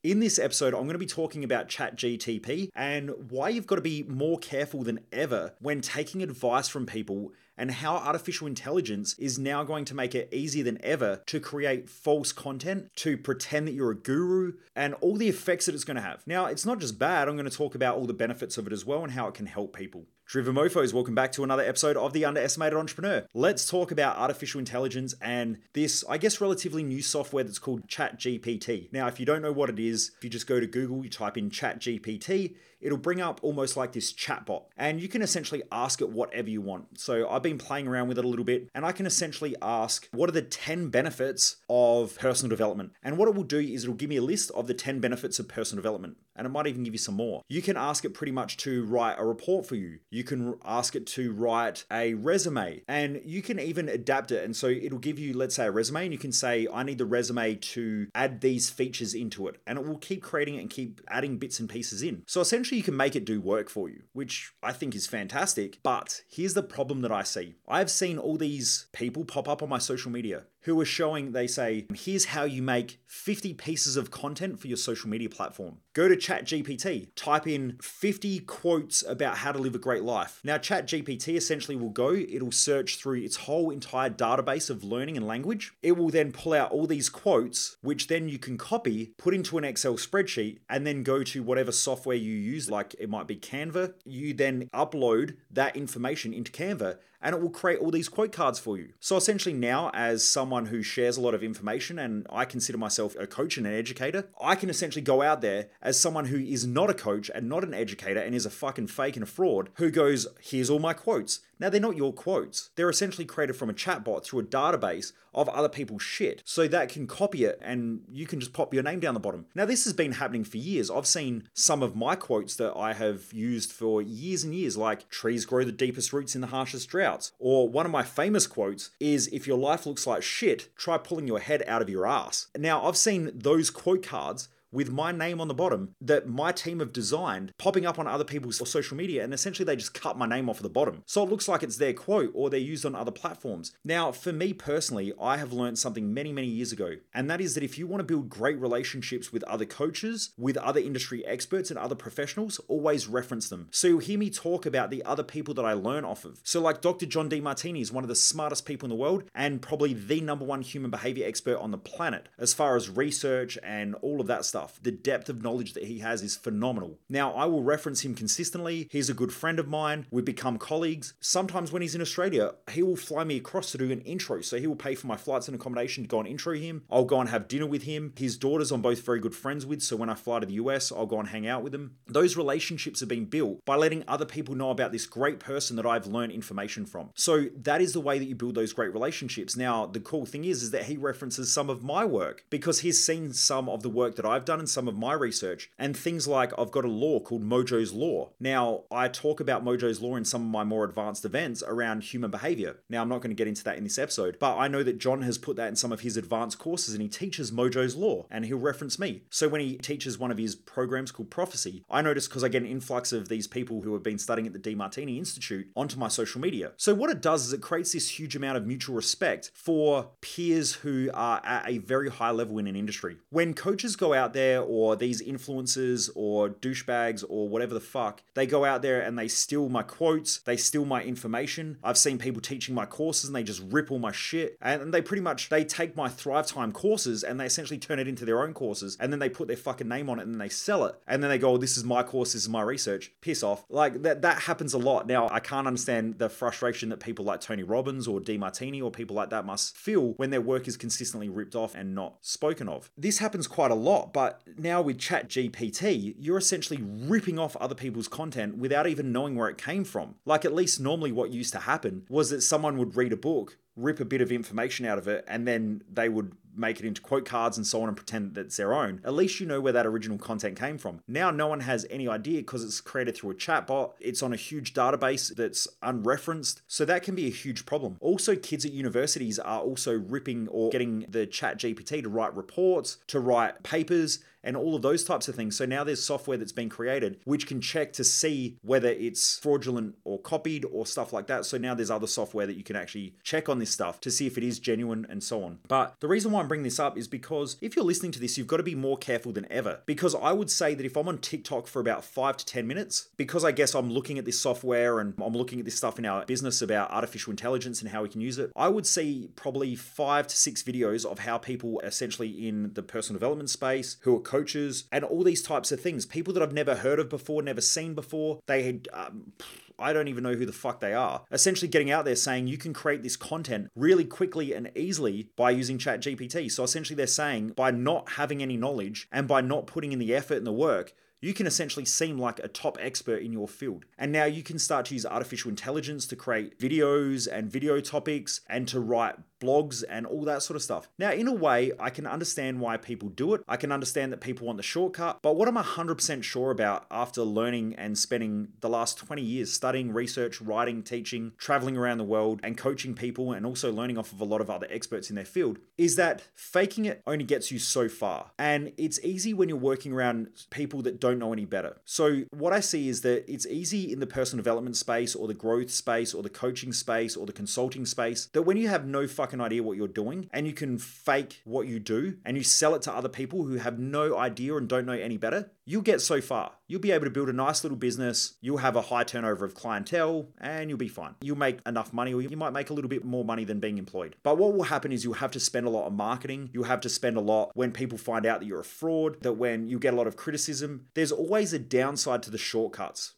In 0.05 0.21
this 0.21 0.39
episode, 0.39 0.75
I'm 0.75 0.85
going 0.85 0.93
to 0.93 0.99
be 0.99 1.07
talking 1.07 1.43
about 1.43 1.69
ChatGTP 1.69 2.69
and 2.77 3.11
why 3.31 3.49
you've 3.49 3.67
got 3.67 3.75
to 3.77 3.83
be 3.83 4.05
more 4.05 4.39
careful 4.39 4.85
than 4.85 5.01
ever 5.11 5.55
when 5.59 5.81
taking 5.81 6.23
advice 6.23 6.69
from 6.69 6.87
people 6.87 7.33
and 7.57 7.73
how 7.73 7.97
artificial 7.97 8.47
intelligence 8.47 9.19
is 9.19 9.41
now 9.41 9.65
going 9.65 9.85
to 9.87 9.97
make 9.97 10.15
it 10.15 10.33
easier 10.33 10.63
than 10.63 10.79
ever 10.85 11.23
to 11.27 11.41
create 11.41 11.91
false 11.91 12.31
content, 12.31 12.95
to 12.95 13.19
pretend 13.19 13.67
that 13.67 13.75
you're 13.75 13.91
a 13.91 13.97
guru, 13.97 14.53
and 14.77 14.95
all 15.01 15.17
the 15.17 15.29
effects 15.29 15.67
that 15.67 15.75
it's 15.75 15.83
going 15.83 15.97
to 15.97 16.01
have. 16.01 16.25
Now, 16.29 16.47
it's 16.47 16.65
not 16.65 16.79
just 16.79 17.01
bad, 17.01 17.27
I'm 17.27 17.35
going 17.35 17.51
to 17.51 17.57
talk 17.57 17.75
about 17.75 17.97
all 17.97 18.07
the 18.07 18.15
benefits 18.15 18.57
of 18.57 18.69
it 18.69 18.73
as 18.73 18.87
well 18.87 19.03
and 19.03 19.11
how 19.11 19.27
it 19.27 19.35
can 19.35 19.47
help 19.47 19.77
people. 19.77 20.07
Driven 20.29 20.57
Mofos, 20.57 20.93
welcome 20.93 21.15
back 21.15 21.33
to 21.33 21.43
another 21.43 21.63
episode 21.63 21.97
of 21.97 22.13
The 22.13 22.27
Underestimated 22.27 22.77
Entrepreneur. 22.77 23.27
Let's 23.33 23.67
talk 23.67 23.91
about 23.91 24.19
artificial 24.19 24.59
intelligence 24.59 25.15
and 25.23 25.57
this, 25.73 26.05
I 26.07 26.19
guess, 26.19 26.39
relatively 26.39 26.83
new 26.83 27.01
software 27.01 27.45
that's 27.45 27.59
called 27.59 27.89
ChatGPT. 27.89 28.93
Now, 28.93 29.07
if 29.07 29.19
you 29.19 29.25
don't 29.25 29.41
know 29.41 29.53
what 29.53 29.71
it 29.71 29.79
is, 29.79 30.11
if 30.19 30.23
you 30.23 30.29
just 30.29 30.47
go 30.47 30.61
to 30.61 30.67
Google, 30.67 31.03
you 31.03 31.09
type 31.09 31.39
in 31.39 31.49
ChatGPT, 31.49 32.57
it'll 32.79 32.99
bring 32.99 33.23
up 33.23 33.41
almost 33.43 33.75
like 33.75 33.93
this 33.93 34.13
chatbot, 34.13 34.65
and 34.77 35.01
you 35.01 35.09
can 35.09 35.23
essentially 35.23 35.63
ask 35.73 36.03
it 36.03 36.11
whatever 36.11 36.51
you 36.51 36.61
want. 36.61 37.01
So 37.01 37.27
I've 37.27 37.43
been 37.43 37.57
playing 37.57 37.89
around 37.89 38.09
with 38.09 38.19
it 38.19 38.25
a 38.27 38.29
little 38.29 38.45
bit, 38.45 38.69
and 38.75 38.85
I 38.85 38.93
can 38.93 39.07
essentially 39.07 39.57
ask, 39.63 40.09
what 40.13 40.29
are 40.29 40.33
the 40.33 40.43
10 40.43 40.91
benefits 40.91 41.57
of 41.71 42.19
personal 42.19 42.51
development? 42.51 42.93
And 43.03 43.17
what 43.17 43.29
it 43.29 43.35
will 43.35 43.45
do 43.45 43.61
is 43.61 43.85
it'll 43.85 43.97
give 43.97 44.11
me 44.11 44.17
a 44.17 44.23
list 44.23 44.51
of 44.51 44.67
the 44.67 44.75
10 44.75 45.01
benefits 45.01 45.39
of 45.39 45.49
personal 45.49 45.83
development, 45.83 46.19
and 46.39 46.47
it 46.47 46.51
might 46.51 46.67
even 46.67 46.85
give 46.85 46.95
you 46.95 46.99
some 46.99 47.17
more. 47.17 47.43
You 47.49 47.63
can 47.63 47.77
ask 47.77 48.05
it 48.05 48.15
pretty 48.15 48.33
much 48.33 48.57
to 48.59 48.85
write 48.85 49.17
a 49.19 49.25
report 49.25 49.67
for 49.67 49.75
you. 49.75 49.99
You 50.11 50.25
can 50.25 50.55
ask 50.65 50.95
it 50.95 51.07
to 51.09 51.33
write 51.33 51.85
a 51.91 52.15
resume, 52.15 52.83
and 52.89 53.21
you 53.25 53.43
can 53.43 53.59
even 53.59 53.89
adapt 53.89 54.31
it. 54.31 54.45
And 54.45 54.57
so 54.57 54.69
it'll 54.69 54.99
give 54.99 55.19
you, 55.19 55.35
let's 55.35 55.57
say, 55.57 55.67
a 55.67 55.71
resume, 55.71 56.05
and 56.05 56.13
you 56.13 56.19
can 56.19 56.33
say, 56.33 56.67
I 56.73 56.83
need 56.85 56.99
the 56.99 57.07
resume 57.07 57.57
to 57.57 58.07
add 58.15 58.41
these 58.41 58.71
features 58.71 59.15
into 59.15 59.49
it, 59.49 59.61
and 59.67 59.79
it 59.79 59.87
will 59.87 59.99
keep 59.99 60.23
creating 60.23 60.55
it 60.55 60.61
and 60.61 60.71
keep 60.71 61.01
adding 61.09 61.39
bits 61.39 61.61
and 61.61 61.69
pieces 61.69 62.03
in. 62.03 62.23
So 62.27 62.41
essentially, 62.41 62.69
essentially 62.69 62.79
you 62.79 62.85
can 62.85 62.97
make 62.97 63.17
it 63.17 63.25
do 63.25 63.41
work 63.41 63.71
for 63.71 63.89
you, 63.89 64.03
which 64.13 64.53
I 64.63 64.73
think 64.73 64.95
is 64.95 65.07
fantastic. 65.07 65.79
But 65.83 66.23
here's 66.29 66.55
the 66.55 66.63
problem 66.63 67.01
that 67.03 67.13
I 67.13 67.23
see 67.23 67.55
I've 67.67 67.91
seen 67.91 68.19
all 68.19 68.37
these 68.37 68.87
people 68.93 69.25
pop 69.25 69.49
up 69.49 69.63
on 69.63 69.69
my 69.69 69.79
social 69.79 70.11
media 70.11 70.45
who 70.69 70.81
are 70.81 70.85
showing, 70.85 71.33
they 71.33 71.47
say, 71.47 71.87
here's 71.95 72.27
how 72.27 72.45
you 72.45 72.63
make 72.63 73.01
50 73.07 73.55
pieces 73.55 73.97
of 73.97 74.11
content 74.11 74.61
for 74.61 74.69
your 74.69 74.77
social 74.77 75.09
media 75.09 75.29
platform. 75.29 75.79
Go 75.95 76.09
to 76.09 76.17
ChatGPT, 76.17 77.09
type 77.17 77.47
in 77.47 77.79
50 77.83 78.41
quotes 78.41 79.03
about 79.03 79.39
how 79.39 79.53
to 79.53 79.59
live 79.59 79.75
a 79.75 79.79
great 79.79 80.05
life. 80.05 80.41
Now, 80.45 80.59
ChatGPT 80.59 81.37
essentially 81.37 81.77
will 81.77 81.91
go, 81.91 82.15
it'll 82.15 82.53
search 82.53 82.97
through 82.97 83.23
its 83.23 83.37
whole 83.37 83.71
entire 83.71 84.11
database 84.11 84.71
of 84.71 84.85
learning 84.85 85.17
and 85.17 85.27
language. 85.27 85.73
It 85.83 85.97
will 85.97 86.11
then 86.11 86.33
pull 86.33 86.53
out 86.53 86.71
all 86.71 86.87
these 86.87 87.09
quotes, 87.09 87.77
which 87.83 88.07
then 88.07 88.29
you 88.29 88.39
can 88.39 88.59
copy, 88.59 89.15
put 89.19 89.35
into 89.35 89.59
an 89.59 89.65
Excel 89.65 89.95
spreadsheet, 89.95 90.59
and 90.69 90.87
then 90.87 91.03
go 91.03 91.23
to 91.25 91.43
whatever 91.43 91.73
software 91.73 92.17
you 92.17 92.35
use, 92.35 92.71
like 92.71 92.95
it 92.99 93.11
might 93.11 93.27
be 93.27 93.37
Canva. 93.37 93.95
You 94.05 94.35
then 94.35 94.69
upload 94.75 95.37
that 95.51 95.77
information 95.77 96.33
into 96.33 96.53
Canva 96.53 96.99
and 97.21 97.35
it 97.35 97.41
will 97.41 97.51
create 97.51 97.81
all 97.81 97.91
these 97.91 98.09
quote 98.09 98.33
cards 98.33 98.59
for 98.59 98.77
you. 98.77 98.91
So 99.01 99.17
essentially, 99.17 99.55
now, 99.55 99.91
as 99.95 100.27
someone 100.27 100.67
who 100.67 100.83
shares 100.83 101.17
a 101.17 101.21
lot 101.21 101.35
of 101.35 101.43
information 101.43 101.99
and 101.99 102.27
I 102.31 102.45
consider 102.45 102.79
myself 102.79 103.17
a 103.19 103.27
coach 103.27 103.57
and 103.57 103.67
an 103.67 103.75
educator, 103.75 104.29
I 104.41 104.55
can 104.55 104.71
essentially 104.71 105.03
go 105.03 105.23
out 105.23 105.41
there 105.41 105.69
as 105.83 105.99
someone 105.99 106.27
who 106.27 106.39
is 106.39 106.67
not 106.67 106.91
a 106.91 106.95
coach 106.95 107.31
and 107.35 107.49
not 107.49 107.65
an 107.65 107.75
educator 107.75 108.21
and 108.21 108.35
is 108.35 108.47
a 108.47 108.51
fucking 108.51 108.89
fake 108.89 109.17
and 109.17 109.23
a 109.23 109.27
fraud 109.27 109.71
who 109.75 109.91
goes, 109.91 110.27
Here's 110.41 110.71
all 110.71 110.79
my 110.79 110.93
quotes. 110.93 111.41
Now, 111.61 111.69
they're 111.69 111.81
not 111.81 111.97
your 111.97 112.13
quotes. 112.13 112.71
They're 112.77 112.91
essentially 112.91 113.25
created 113.25 113.57
from 113.57 113.71
a 113.71 113.75
chatbot 113.75 114.25
through 114.25 114.41
a 114.41 114.45
database 114.45 115.13
of 115.35 115.49
other 115.49 115.69
people's 115.69 116.03
shit. 116.03 116.43
So 116.45 116.67
that 116.69 116.89
can 116.89 117.07
copy 117.07 117.45
it 117.45 117.59
and 117.63 118.01
you 118.11 118.27
can 118.27 118.41
just 118.41 118.53
pop 118.53 118.75
your 118.75 118.83
name 118.83 119.01
down 119.01 119.15
the 119.15 119.21
bottom. 119.21 119.47
Now, 119.55 119.65
this 119.65 119.85
has 119.85 119.93
been 119.93 120.13
happening 120.13 120.45
for 120.45 120.57
years. 120.57 120.91
I've 120.91 121.07
seen 121.07 121.49
some 121.55 121.83
of 121.83 121.95
my 121.95 122.17
quotes 122.17 122.57
that 122.57 122.77
I 122.77 122.93
have 122.95 123.33
used 123.33 123.73
for 123.73 124.03
years 124.03 124.45
and 124.45 124.55
years, 124.55 124.77
like 124.77 125.09
trees 125.09 125.45
grow 125.45 125.65
the 125.65 125.73
deepest 125.73 126.13
roots 126.13 126.35
in 126.35 126.41
the 126.41 126.49
harshest 126.49 126.89
droughts. 126.89 127.33
Or 127.39 127.69
one 127.69 127.87
of 127.87 127.93
my 127.93 128.03
famous 128.03 128.47
quotes 128.47 128.91
is 128.99 129.29
if 129.29 129.47
your 129.47 129.59
life 129.59 129.87
looks 129.87 130.07
like 130.07 130.23
shit, 130.23 130.69
try 130.77 130.99
pulling 130.99 131.27
your 131.27 131.41
head 131.41 131.63
out 131.67 131.83
of 131.83 131.89
your 131.89 132.07
ass. 132.07 132.49
Now, 132.57 132.85
I've 132.85 132.97
seen 132.97 133.31
those 133.35 133.71
quote 133.71 134.03
cards 134.03 134.49
with 134.71 134.91
my 134.91 135.13
name 135.13 135.41
on 135.41 135.49
the 135.49 135.55
bottom 135.55 135.95
that 136.01 136.29
my 136.29 136.53
team 136.53 136.81
have 136.81 136.93
designed 136.93 137.53
popping 137.59 137.87
up 137.87 137.99
on 137.99 138.07
other 138.07 138.25
people's 138.25 138.59
social 138.71 138.97
media 138.97 139.25
and 139.25 139.33
essentially 139.33 139.65
they 139.65 139.77
just 139.77 139.95
cut 139.95 140.19
my 140.19 140.27
name 140.27 140.49
off 140.49 140.59
of 140.59 140.63
the 140.63 140.69
bottom. 140.69 141.03
So 141.07 141.23
it 141.23 141.31
looks 141.31 141.49
like 141.49 141.63
it's 141.63 141.77
their 141.77 141.93
quote 141.93 142.31
or 142.35 142.51
they're 142.51 142.61
used 142.61 142.85
on 142.85 142.95
other 142.95 143.11
platforms. 143.11 143.73
Now, 143.85 144.13
for 144.13 144.33
me 144.33 144.53
personally, 144.53 145.13
I 145.21 145.39
have 145.39 145.53
learned 145.53 145.79
something 145.79 146.13
many, 146.13 146.33
many 146.33 146.49
years 146.49 146.73
ago, 146.73 146.97
and 147.15 147.31
that 147.31 147.41
is 147.41 147.55
that 147.55 147.63
if 147.63 147.79
you 147.79 147.87
want 147.87 148.01
to 148.01 148.05
build 148.05 148.29
great 148.29 148.61
relationships 148.61 149.33
with 149.33 149.43
other 149.45 149.65
coaches, 149.65 150.31
with 150.37 150.57
other 150.59 150.81
industry 150.81 151.25
experts 151.27 151.71
and 151.71 151.79
other 151.79 151.95
professionals, 151.95 152.61
always 152.69 153.09
reference 153.09 153.49
them. 153.49 153.69
So 153.71 153.89
you'll 153.89 153.99
hear 153.99 154.19
me 154.19 154.31
talk 154.31 154.67
about 154.67 154.91
the 154.91 155.05
other 155.05 155.23
people 155.23 155.55
that 155.55 155.65
I 155.65 155.73
learn 155.73 156.05
off 156.05 156.25
of. 156.25 156.41
So 156.45 156.61
like 156.61 156.81
Dr. 156.81 157.07
John 157.07 157.31
Demartini 157.31 157.81
is 157.81 157.93
one 157.93 158.05
of 158.05 158.09
the 158.09 158.15
smartest 158.15 158.67
people 158.67 158.87
in 158.87 158.91
the 158.91 158.97
world 158.97 159.25
and 159.35 159.63
probably 159.63 159.95
the 159.95 160.21
number 160.21 160.45
one 160.45 160.63
human 160.63 160.91
behavior 160.91 161.27
expert 161.27 161.59
on 161.59 161.71
the 161.71 161.79
planet 161.79 162.29
as 162.39 162.53
far 162.53 162.77
as 162.77 162.89
research 162.91 163.59
and 163.63 163.95
all 163.97 164.21
of 164.21 164.27
that 164.27 164.45
stuff 164.45 164.58
stuff. 164.59 164.81
The 164.83 164.91
depth 164.91 165.29
of 165.29 165.43
knowledge 165.43 165.75
that 165.75 165.85
he 165.85 166.01
has 166.01 166.23
is 166.23 166.37
phenomenal. 166.37 166.99
Now, 167.09 167.33
I 167.33 167.45
will 167.47 167.63
reference 167.63 168.05
him 168.05 168.15
consistently. 168.15 168.89
He's 168.91 169.09
a 169.09 169.15
good 169.15 169.33
friend 169.33 169.59
of 169.59 169.69
mine. 169.69 170.07
We've 170.11 170.25
become 170.25 170.59
colleagues. 170.59 171.15
Sometimes 171.21 171.71
when 171.71 171.83
he's 171.83 171.95
in 171.95 172.01
Australia, 172.01 172.55
he 172.71 172.83
will 172.83 172.97
fly 172.97 173.25
me 173.25 173.37
across 173.37 173.71
to 173.73 173.79
do 173.79 173.91
an 173.93 174.01
intro. 174.01 174.41
So 174.41 174.59
he 174.59 174.67
will 174.67 174.77
pay 174.77 174.95
for 174.95 175.07
my 175.07 175.17
flights 175.17 175.49
and 175.49 175.55
accommodation 175.55 176.05
to 176.05 176.09
go 176.09 176.19
and 176.19 176.29
intro 176.29 176.55
him. 176.55 176.83
I'll 176.91 177.05
go 177.05 177.21
and 177.21 177.29
have 177.29 177.49
dinner 177.49 177.67
with 177.67 177.85
him. 177.85 178.13
His 178.17 178.37
daughters 178.37 178.73
I'm 178.73 178.83
both 178.83 179.05
very 179.05 179.21
good 179.21 179.35
friends 179.35 179.65
with. 179.65 179.83
So 179.83 179.97
when 179.97 180.11
I 180.11 180.15
fly 180.15 180.41
to 180.41 180.47
the 180.47 180.55
US, 180.55 180.91
I'll 180.91 181.07
go 181.07 181.21
and 181.21 181.29
hang 181.29 181.47
out 181.47 181.63
with 181.63 181.73
them. 181.73 181.97
Those 182.07 182.37
relationships 182.37 183.01
have 183.01 183.09
been 183.09 183.27
built 183.27 183.65
by 183.65 183.77
letting 183.77 184.05
other 184.09 184.27
people 184.27 184.55
know 184.55 184.71
about 184.71 184.93
this 184.93 185.07
great 185.07 185.39
person 185.39 185.77
that 185.77 185.87
I've 185.87 186.07
learned 186.07 186.33
information 186.33 186.85
from. 186.85 187.11
So 187.15 187.47
that 187.63 187.81
is 187.81 187.93
the 187.93 188.01
way 188.01 188.19
that 188.19 188.25
you 188.25 188.35
build 188.35 188.57
those 188.57 188.73
great 188.73 188.93
relationships. 188.93 189.57
Now, 189.57 189.87
the 189.87 190.01
cool 190.01 190.27
thing 190.27 190.45
is, 190.45 190.63
is 190.63 190.71
that 190.73 190.85
he 190.85 190.97
references 190.97 191.53
some 191.53 191.71
of 191.71 191.85
my 191.85 192.05
work 192.05 192.45
because 192.51 192.81
he's 192.81 193.05
seen 193.05 193.33
some 193.33 193.69
of 193.69 193.83
the 193.83 193.89
work 193.89 194.17
that 194.17 194.27
I've 194.27 194.48
done 194.49 194.61
in 194.61 194.67
some 194.67 194.89
of 194.89 194.97
my 194.97 195.13
research, 195.13 195.71
and 195.79 195.95
things 195.95 196.27
like 196.27 196.59
I've 196.59 196.71
got 196.71 196.87
a 196.87 196.89
law 196.89 197.21
called 197.21 197.43
Mojo's 197.43 197.93
Law. 197.93 198.31
Now, 198.41 198.85
I 198.91 199.09
talk 199.09 199.41
about 199.41 199.63
Mojo's 199.63 200.01
Law 200.01 200.17
in 200.17 200.25
some 200.25 200.41
of 200.41 200.49
my 200.49 200.65
more 200.65 200.85
advanced 200.85 201.27
events 201.27 201.63
around 201.67 202.03
human 202.03 202.31
behavior. 202.31 202.79
Now, 202.89 203.03
I'm 203.03 203.11
not 203.11 203.21
going 203.21 203.31
to 203.31 203.37
get 203.37 203.47
into 203.47 203.63
that 203.65 203.77
in 203.77 203.85
this 203.85 203.99
episode, 203.99 204.39
but 204.39 204.57
I 204.57 204.67
know 204.67 204.83
that 204.83 204.99
John 204.99 205.21
has 205.21 205.37
put 205.37 205.57
that 205.57 205.69
in 205.69 205.77
some 205.77 205.93
of 205.93 206.01
his 206.01 206.17
advanced 206.17 206.59
courses 206.59 206.95
and 206.95 207.03
he 207.03 207.09
teaches 207.09 207.53
Mojo's 207.53 207.95
Law 207.95 208.27
and 208.31 208.47
he'll 208.47 208.57
reference 208.57 208.99
me. 208.99 209.23
So 209.29 209.49
when 209.49 209.61
he 209.61 209.77
teaches 209.77 210.19
one 210.19 210.31
of 210.31 210.39
his 210.39 210.55
programs 210.55 211.13
called 211.13 211.31
Prophecy, 211.31 211.85
I 211.91 212.01
notice 212.01 212.27
because 212.27 212.43
I 212.43 212.49
get 212.49 212.63
an 212.63 212.69
influx 212.69 213.13
of 213.13 213.29
these 213.29 213.47
people 213.47 213.83
who 213.83 213.93
have 213.93 214.03
been 214.03 214.19
studying 214.19 214.47
at 214.47 214.55
the 214.55 214.59
Demartini 214.59 215.19
Institute 215.19 215.67
onto 215.77 215.99
my 215.99 216.09
social 216.09 216.41
media. 216.41 216.73
So 216.79 216.95
what 216.95 217.11
it 217.11 217.21
does 217.21 217.47
is 217.47 217.53
it 217.53 217.61
creates 217.61 217.93
this 217.93 218.19
huge 218.19 218.35
amount 218.35 218.57
of 218.57 218.67
mutual 218.67 218.97
respect 218.97 219.51
for 219.55 220.09
peers 220.23 220.73
who 220.73 221.11
are 221.13 221.45
at 221.45 221.69
a 221.69 221.79
very 221.79 222.09
high 222.09 222.31
level 222.31 222.59
in 222.59 222.67
an 222.67 222.77
industry. 222.77 223.19
When 223.29 223.53
coaches 223.53 223.95
go 223.95 224.15
out 224.15 224.33
there 224.33 224.38
there 224.39 224.63
or 224.63 224.95
these 224.95 225.21
influencers 225.23 226.09
or 226.15 226.49
douchebags 226.49 227.25
or 227.29 227.49
whatever 227.49 227.75
the 227.75 227.81
fuck, 227.81 228.23
they 228.35 228.47
go 228.47 228.65
out 228.65 228.83
there 228.83 229.01
and 229.01 229.19
they 229.19 229.29
steal 229.29 229.69
my 229.69 229.83
quotes, 229.83 230.39
they 230.39 230.57
steal 230.57 230.85
my 230.85 231.03
information. 231.03 231.79
I've 231.83 231.99
seen 231.99 232.19
people 232.19 232.41
teaching 232.41 232.75
my 232.75 232.87
courses 232.87 233.29
and 233.29 233.35
they 233.35 233.43
just 233.43 233.63
rip 233.71 233.91
all 233.91 233.99
my 233.99 234.13
shit. 234.13 234.57
And 234.63 234.95
they 234.95 235.03
pretty 235.03 235.23
much 235.23 235.49
they 235.49 235.65
take 235.65 235.97
my 235.97 236.09
Thrive 236.09 236.47
Time 236.47 236.73
courses 236.73 237.25
and 237.25 237.41
they 237.41 237.47
essentially 237.47 237.79
turn 237.79 237.99
it 237.99 238.07
into 238.07 238.25
their 238.25 238.43
own 238.43 238.55
courses 238.55 238.97
and 239.01 239.13
then 239.13 239.19
they 239.19 239.29
put 239.29 239.49
their 239.49 239.57
fucking 239.57 239.89
name 239.89 240.09
on 240.09 240.19
it 240.19 240.23
and 240.23 240.35
then 240.35 240.39
they 240.39 240.49
sell 240.49 240.85
it. 240.85 240.95
And 241.07 241.23
then 241.23 241.31
they 241.31 241.39
go, 241.39 241.53
oh, 241.53 241.57
this 241.57 241.77
is 241.77 241.85
my 241.85 242.03
course, 242.03 242.33
this 242.33 242.43
is 242.43 242.49
my 242.49 242.63
research. 242.63 243.13
Piss 243.21 243.43
off. 243.43 243.65
Like 243.69 244.03
that 244.03 244.23
that 244.23 244.43
happens 244.43 244.73
a 244.73 244.79
lot. 244.79 245.07
Now 245.07 245.29
I 245.31 245.41
can't 245.41 245.67
understand 245.67 246.19
the 246.19 246.29
frustration 246.29 246.91
that 246.91 247.01
people 247.01 247.25
like 247.25 247.41
Tony 247.41 247.65
Robbins 247.65 248.07
or 248.07 248.21
Demartini 248.21 248.83
or 248.83 248.91
people 248.91 249.17
like 249.17 249.31
that 249.31 249.45
must 249.45 249.77
feel 249.77 250.13
when 250.13 250.31
their 250.31 250.41
work 250.41 250.69
is 250.69 250.77
consistently 250.77 251.29
ripped 251.29 251.57
off 251.57 251.75
and 251.75 251.95
not 251.95 252.19
spoken 252.21 252.69
of. 252.69 252.91
This 252.97 253.19
happens 253.19 253.47
quite 253.47 253.71
a 253.71 253.75
lot, 253.75 254.13
but 254.13 254.28
now 254.57 254.83
with 254.83 254.99
Chat 254.99 255.29
GPT, 255.29 256.15
you're 256.19 256.39
essentially 256.39 256.83
ripping 256.83 257.39
off 257.39 257.57
other 257.57 257.75
people's 257.75 258.09
content 258.09 258.59
without 258.59 258.87
even 258.87 259.13
knowing 259.13 259.35
where 259.35 259.49
it 259.49 259.59
came 259.59 259.85
from. 259.85 260.17
Like 260.25 260.45
at 260.45 260.55
least 260.55 260.81
normally 260.81 261.13
what 261.13 261.31
used 261.31 261.53
to 261.53 261.61
happen 261.61 262.05
was 262.09 262.31
that 262.31 262.43
someone 262.43 262.79
would 262.79 262.97
read 262.97 263.13
a 263.13 263.17
book 263.17 263.57
rip 263.79 264.01
a 264.01 264.05
bit 264.05 264.21
of 264.21 264.33
information 264.33 264.85
out 264.85 264.99
of 264.99 265.07
it 265.07 265.25
and 265.29 265.47
then 265.47 265.83
they 265.91 266.09
would 266.09 266.33
make 266.59 266.81
it 266.81 266.87
into 266.87 267.01
quote 267.01 267.25
cards 267.25 267.57
and 267.57 267.67
so 267.67 267.83
on 267.83 267.89
and 267.89 267.97
pretend 267.97 268.35
that 268.35 268.47
it's 268.47 268.57
their 268.57 268.75
own. 268.75 269.01
At 269.05 269.15
least 269.15 269.41
you 269.41 269.47
know 269.47 269.61
where 269.61 269.73
that 269.73 269.87
original 269.87 270.19
content 270.19 270.59
came 270.59 270.79
from. 270.79 271.01
Now 271.07 271.31
no 271.31 271.47
one 271.47 271.61
has 271.61 271.87
any 271.91 272.09
idea 272.09 272.41
because 272.41 272.65
it's 272.65 272.81
created 272.81 273.17
through 273.17 273.31
a 273.31 273.35
chatbot. 273.35 273.93
It's 274.01 274.23
on 274.23 274.33
a 274.33 274.37
huge 274.37 274.75
database 274.75 275.35
that's 275.35 275.69
unreferenced. 275.83 276.63
So 276.67 276.85
that 276.85 277.03
can 277.03 277.15
be 277.15 277.27
a 277.27 277.31
huge 277.31 277.67
problem. 277.67 277.97
Also, 278.01 278.37
kids 278.37 278.65
at 278.65 278.73
universities 278.73 279.39
are 279.39 279.61
also 279.61 279.99
ripping 279.99 280.49
or 280.49 280.71
getting 280.71 281.07
the 281.09 281.27
chat 281.27 281.59
GPT 281.59 282.03
to 282.03 282.09
write 282.09 282.35
reports, 282.35 282.99
to 283.09 283.21
write 283.21 283.63
papers, 283.63 284.21
and 284.49 284.57
all 284.57 284.75
of 284.75 284.81
those 284.81 285.05
types 285.05 285.29
of 285.29 285.35
things. 285.35 285.57
So 285.57 285.67
now 285.67 285.85
there's 285.85 286.03
software 286.03 286.39
that's 286.39 286.53
been 286.53 286.71
created 286.71 287.21
which 287.25 287.47
can 287.47 287.61
check 287.61 287.93
to 287.93 288.03
see 288.03 288.57
whether 288.63 288.89
it's 288.89 289.39
fraudulent 289.39 289.97
or 290.05 290.19
copied 290.19 290.65
or 290.73 290.87
stuff 290.87 291.13
like 291.13 291.27
that. 291.27 291.45
So 291.45 291.59
now 291.59 291.75
there's 291.75 291.91
other 291.91 292.07
software 292.07 292.47
that 292.47 292.57
you 292.57 292.65
can 292.65 292.75
actually 292.75 293.15
check 293.23 293.51
on 293.51 293.59
this 293.59 293.71
stuff 293.71 294.01
to 294.01 294.11
see 294.11 294.27
if 294.27 294.39
it 294.39 294.45
is 294.45 294.59
genuine 294.59 295.07
and 295.11 295.23
so 295.23 295.45
on. 295.45 295.59
But 295.69 295.97
the 296.01 296.09
reason 296.09 296.33
why 296.33 296.41
I'm 296.41 296.49
bringing 296.49 296.65
this 296.65 296.81
up 296.81 296.97
is 296.97 297.07
because 297.07 297.59
if 297.61 297.77
you're 297.77 297.85
listening 297.85 298.13
to 298.13 298.21
this, 298.21 298.39
you've 298.39 298.47
got 298.47 298.57
to 298.57 298.63
be 298.63 298.75
more 298.75 298.97
careful 298.97 299.33
than 299.33 299.47
ever. 299.53 299.81
Because 299.85 300.15
I 300.15 300.33
would 300.33 300.51
say 300.51 300.75
that 300.75 300.87
if 300.87 300.97
I'm 300.97 301.09
on 301.09 301.19
TikTok 301.19 301.67
for 301.67 301.81
about 301.81 302.03
five 302.03 302.39
to 302.39 302.47
10 302.47 302.67
minutes, 302.67 303.11
because 303.19 303.45
I 303.45 303.53
guess 303.53 303.75
I'm 303.75 303.91
looking 303.91 304.17
at 304.19 304.25
this 304.25 304.41
software 304.41 304.99
and 304.99 305.13
I'm 305.23 305.37
looking 305.37 305.59
at 305.59 305.67
this 305.67 305.77
stuff 305.77 305.99
in 305.99 306.07
our 306.07 306.25
business 306.25 306.63
about 306.63 306.91
artificial 306.91 307.33
intelligence 307.33 307.83
and 307.83 307.91
how 307.91 308.03
we 308.03 308.09
can 308.09 308.23
use 308.23 308.39
it, 308.39 308.51
I 308.57 308.69
would 308.69 308.87
see 308.87 309.29
probably 309.37 309.77
five 309.77 310.27
to 310.29 310.37
six 310.37 310.63
videos 310.63 311.05
of 311.05 311.19
how 311.19 311.37
people 311.37 311.81
essentially 311.81 312.49
in 312.49 312.73
the 312.73 312.83
personal 312.83 313.19
development 313.19 313.51
space 313.51 313.99
who 314.01 314.17
are 314.17 314.21
coaches 314.39 314.85
and 314.93 315.05
all 315.05 315.25
these 315.25 315.43
types 315.43 315.73
of 315.73 315.81
things, 315.81 316.07
people 316.07 316.33
that 316.35 316.43
I've 316.43 316.53
never 316.53 316.77
heard 316.77 316.99
of 316.99 317.09
before, 317.09 317.43
never 317.43 317.61
seen 317.61 317.95
before, 317.95 318.41
they 318.47 318.63
had. 318.63 318.89
Um, 318.93 319.33
I 319.81 319.93
don't 319.93 320.09
even 320.09 320.25
know 320.25 320.35
who 320.35 320.45
the 320.45 320.53
fuck 320.53 320.81
they 320.81 320.93
are. 320.93 321.23
Essentially, 321.31 321.69
getting 321.69 321.91
out 321.91 322.05
there 322.05 322.17
saying 322.17 322.49
you 322.49 322.59
can 322.59 322.73
create 322.73 323.05
this 323.05 323.17
content 323.17 323.69
really 323.77 324.05
quickly 324.05 324.53
and 324.53 324.73
easily 324.75 325.31
by 325.37 325.51
using 325.51 325.79
ChatGPT. 325.79 326.51
So, 326.51 326.65
essentially, 326.65 326.97
they're 326.97 327.07
saying 327.07 327.51
by 327.51 327.71
not 327.71 328.11
having 328.11 328.43
any 328.43 328.57
knowledge 328.57 329.09
and 329.13 329.29
by 329.29 329.41
not 329.41 329.67
putting 329.67 329.93
in 329.93 330.01
the 330.01 330.15
effort 330.15 330.39
and 330.39 330.47
the 330.47 330.53
work, 330.53 330.95
you 331.21 331.35
can 331.35 331.47
essentially 331.47 331.85
seem 331.85 332.19
like 332.19 332.39
a 332.41 332.49
top 332.49 332.79
expert 332.81 333.23
in 333.23 333.33
your 333.33 333.49
field. 333.49 333.85
And 333.99 334.13
now 334.13 334.25
you 334.25 334.43
can 334.43 334.59
start 334.59 334.87
to 334.87 334.95
use 334.95 335.05
artificial 335.05 335.51
intelligence 335.51 336.07
to 336.07 336.17
create 336.17 336.59
videos 336.59 337.27
and 337.31 337.51
video 337.51 337.81
topics 337.81 338.41
and 338.49 338.69
to 338.69 338.81
write 338.81 339.17
blogs 339.41 339.85
and 339.89 340.07
all 340.07 340.25
that 340.25 340.43
sort 340.43 340.57
of 340.57 340.63
stuff. 340.63 340.89
Now, 340.99 341.13
in 341.13 341.29
a 341.29 341.33
way, 341.33 341.73
I 341.79 341.91
can 341.91 342.07
understand 342.07 342.61
why 342.61 342.77
people 342.77 343.09
do 343.09 343.35
it. 343.35 343.43
I 343.49 343.57
can 343.57 343.73
understand 343.73 344.13
that 344.13 344.21
people 344.21 344.47
want 344.47 344.57
the 344.57 344.63
shortcut. 344.63 345.21
But 345.23 345.37
what 345.37 345.49
I'm 345.49 345.57
100% 345.57 346.23
sure 346.23 346.51
about 346.51 346.87
after 346.91 347.23
learning 347.23 347.75
and 347.77 347.97
spending 347.97 348.49
the 348.61 348.69
last 348.69 348.99
20 348.99 349.23
years 349.23 349.53
studying, 349.53 349.93
research, 349.93 350.41
writing, 350.41 350.83
teaching, 350.83 351.33
traveling 351.39 351.77
around 351.77 351.99
the 351.99 352.05
world, 352.05 352.41
and 352.43 352.57
coaching 352.57 352.95
people, 352.95 353.33
and 353.33 353.47
also 353.47 353.73
learning 353.73 353.99
off 353.99 354.13
of 354.13 354.21
a 354.21 354.25
lot 354.25 354.41
of 354.41 354.51
other 354.51 354.67
experts 354.71 355.11
in 355.11 355.17
their 355.17 355.25
field, 355.25 355.59
is 355.77 355.97
that 355.97 356.23
faking 356.35 356.85
it 356.85 357.03
only 357.07 357.25
gets 357.25 357.51
you 357.51 357.59
so 357.59 357.89
far. 357.89 358.33
And 358.39 358.73
it's 358.77 358.99
easy 359.05 359.33
when 359.35 359.49
you're 359.49 359.59
working 359.59 359.93
around 359.93 360.29
people 360.51 360.83
that 360.83 361.01
don't 361.01 361.08
know 361.15 361.33
any 361.33 361.45
better. 361.45 361.79
So, 361.85 362.23
what 362.31 362.53
I 362.53 362.61
see 362.61 362.89
is 362.89 363.03
that 363.03 363.31
it's 363.31 363.47
easy 363.47 363.93
in 363.93 364.01
the 364.01 364.07
personal 364.07 364.43
development 364.43 364.77
space, 364.77 365.15
or 365.15 365.29
the 365.29 365.35
growth 365.35 365.71
space, 365.71 366.15
or 366.15 366.23
the 366.23 366.31
coaching 366.31 366.73
space, 366.73 367.17
or 367.17 367.27
the 367.27 367.33
consulting 367.33 367.87
space, 367.87 368.27
that 368.33 368.43
when 368.43 368.57
you 368.57 368.69
have 368.69 368.87
no 368.87 369.07
fucking 369.07 369.41
idea 369.41 369.63
what 369.63 369.77
you're 369.77 369.89
doing 369.89 370.29
and 370.33 370.47
you 370.47 370.53
can 370.53 370.79
fake 370.79 371.41
what 371.45 371.67
you 371.67 371.79
do 371.79 372.17
and 372.25 372.37
you 372.37 372.43
sell 372.43 372.75
it 372.75 372.83
to 372.83 372.93
other 372.93 373.09
people 373.09 373.45
who 373.45 373.57
have 373.57 373.79
no 373.79 374.17
idea 374.17 374.57
and 374.57 374.69
don't 374.69 374.87
know 374.87 374.93
any 374.93 375.17
better, 375.17 375.51
you'll 375.69 375.83
get 375.83 376.01
so 376.01 376.19
far. 376.19 376.53
You'll 376.67 376.81
be 376.81 376.93
able 376.93 377.05
to 377.05 377.11
build 377.11 377.29
a 377.29 377.33
nice 377.35 377.63
little 377.63 377.77
business, 377.77 378.37
you'll 378.41 378.57
have 378.57 378.75
a 378.75 378.81
high 378.81 379.05
turnover 379.05 379.45
of 379.45 379.55
clientele, 379.55 380.31
and 380.41 380.71
you'll 380.71 380.79
be 380.79 380.89
fine. 380.89 381.15
You'll 381.21 381.37
make 381.37 381.59
enough 381.67 381.93
money, 381.93 382.15
or 382.15 382.23
you 382.23 382.37
might 382.39 382.55
make 382.55 382.71
a 382.71 382.73
little 382.73 382.89
bit 382.89 383.05
more 383.05 383.23
money 383.23 383.45
than 383.45 383.61
being 383.61 383.77
employed. 383.77 384.17
But 384.23 384.39
what 384.39 384.55
will 384.55 384.63
happen 384.63 384.93
is 384.93 385.05
you'll 385.05 385.15
have 385.15 385.31
to 385.33 385.41
spend 385.41 385.67
a 385.67 385.71
lot 385.71 385.85
on 385.85 385.95
marketing, 385.95 386.49
you'll 386.55 386.65
have 386.65 386.81
to 386.81 386.89
spend 386.89 387.19
a 387.19 387.21
lot 387.21 387.51
when 387.53 387.73
people 387.73 387.99
find 387.99 388.25
out 388.25 388.41
that 388.41 388.47
you're 388.47 388.61
a 388.61 388.65
fraud, 388.65 389.21
that 389.21 389.35
when 389.35 389.69
you 389.69 389.79
get 389.79 389.93
a 389.93 389.97
lot 389.97 390.07
of 390.07 390.17
criticism, 390.17 390.87
there's 390.95 391.13
always 391.13 391.53
a 391.53 391.59
downside 391.59 392.23
to 392.23 392.31
the 392.31 392.39
shortcuts. 392.39 393.15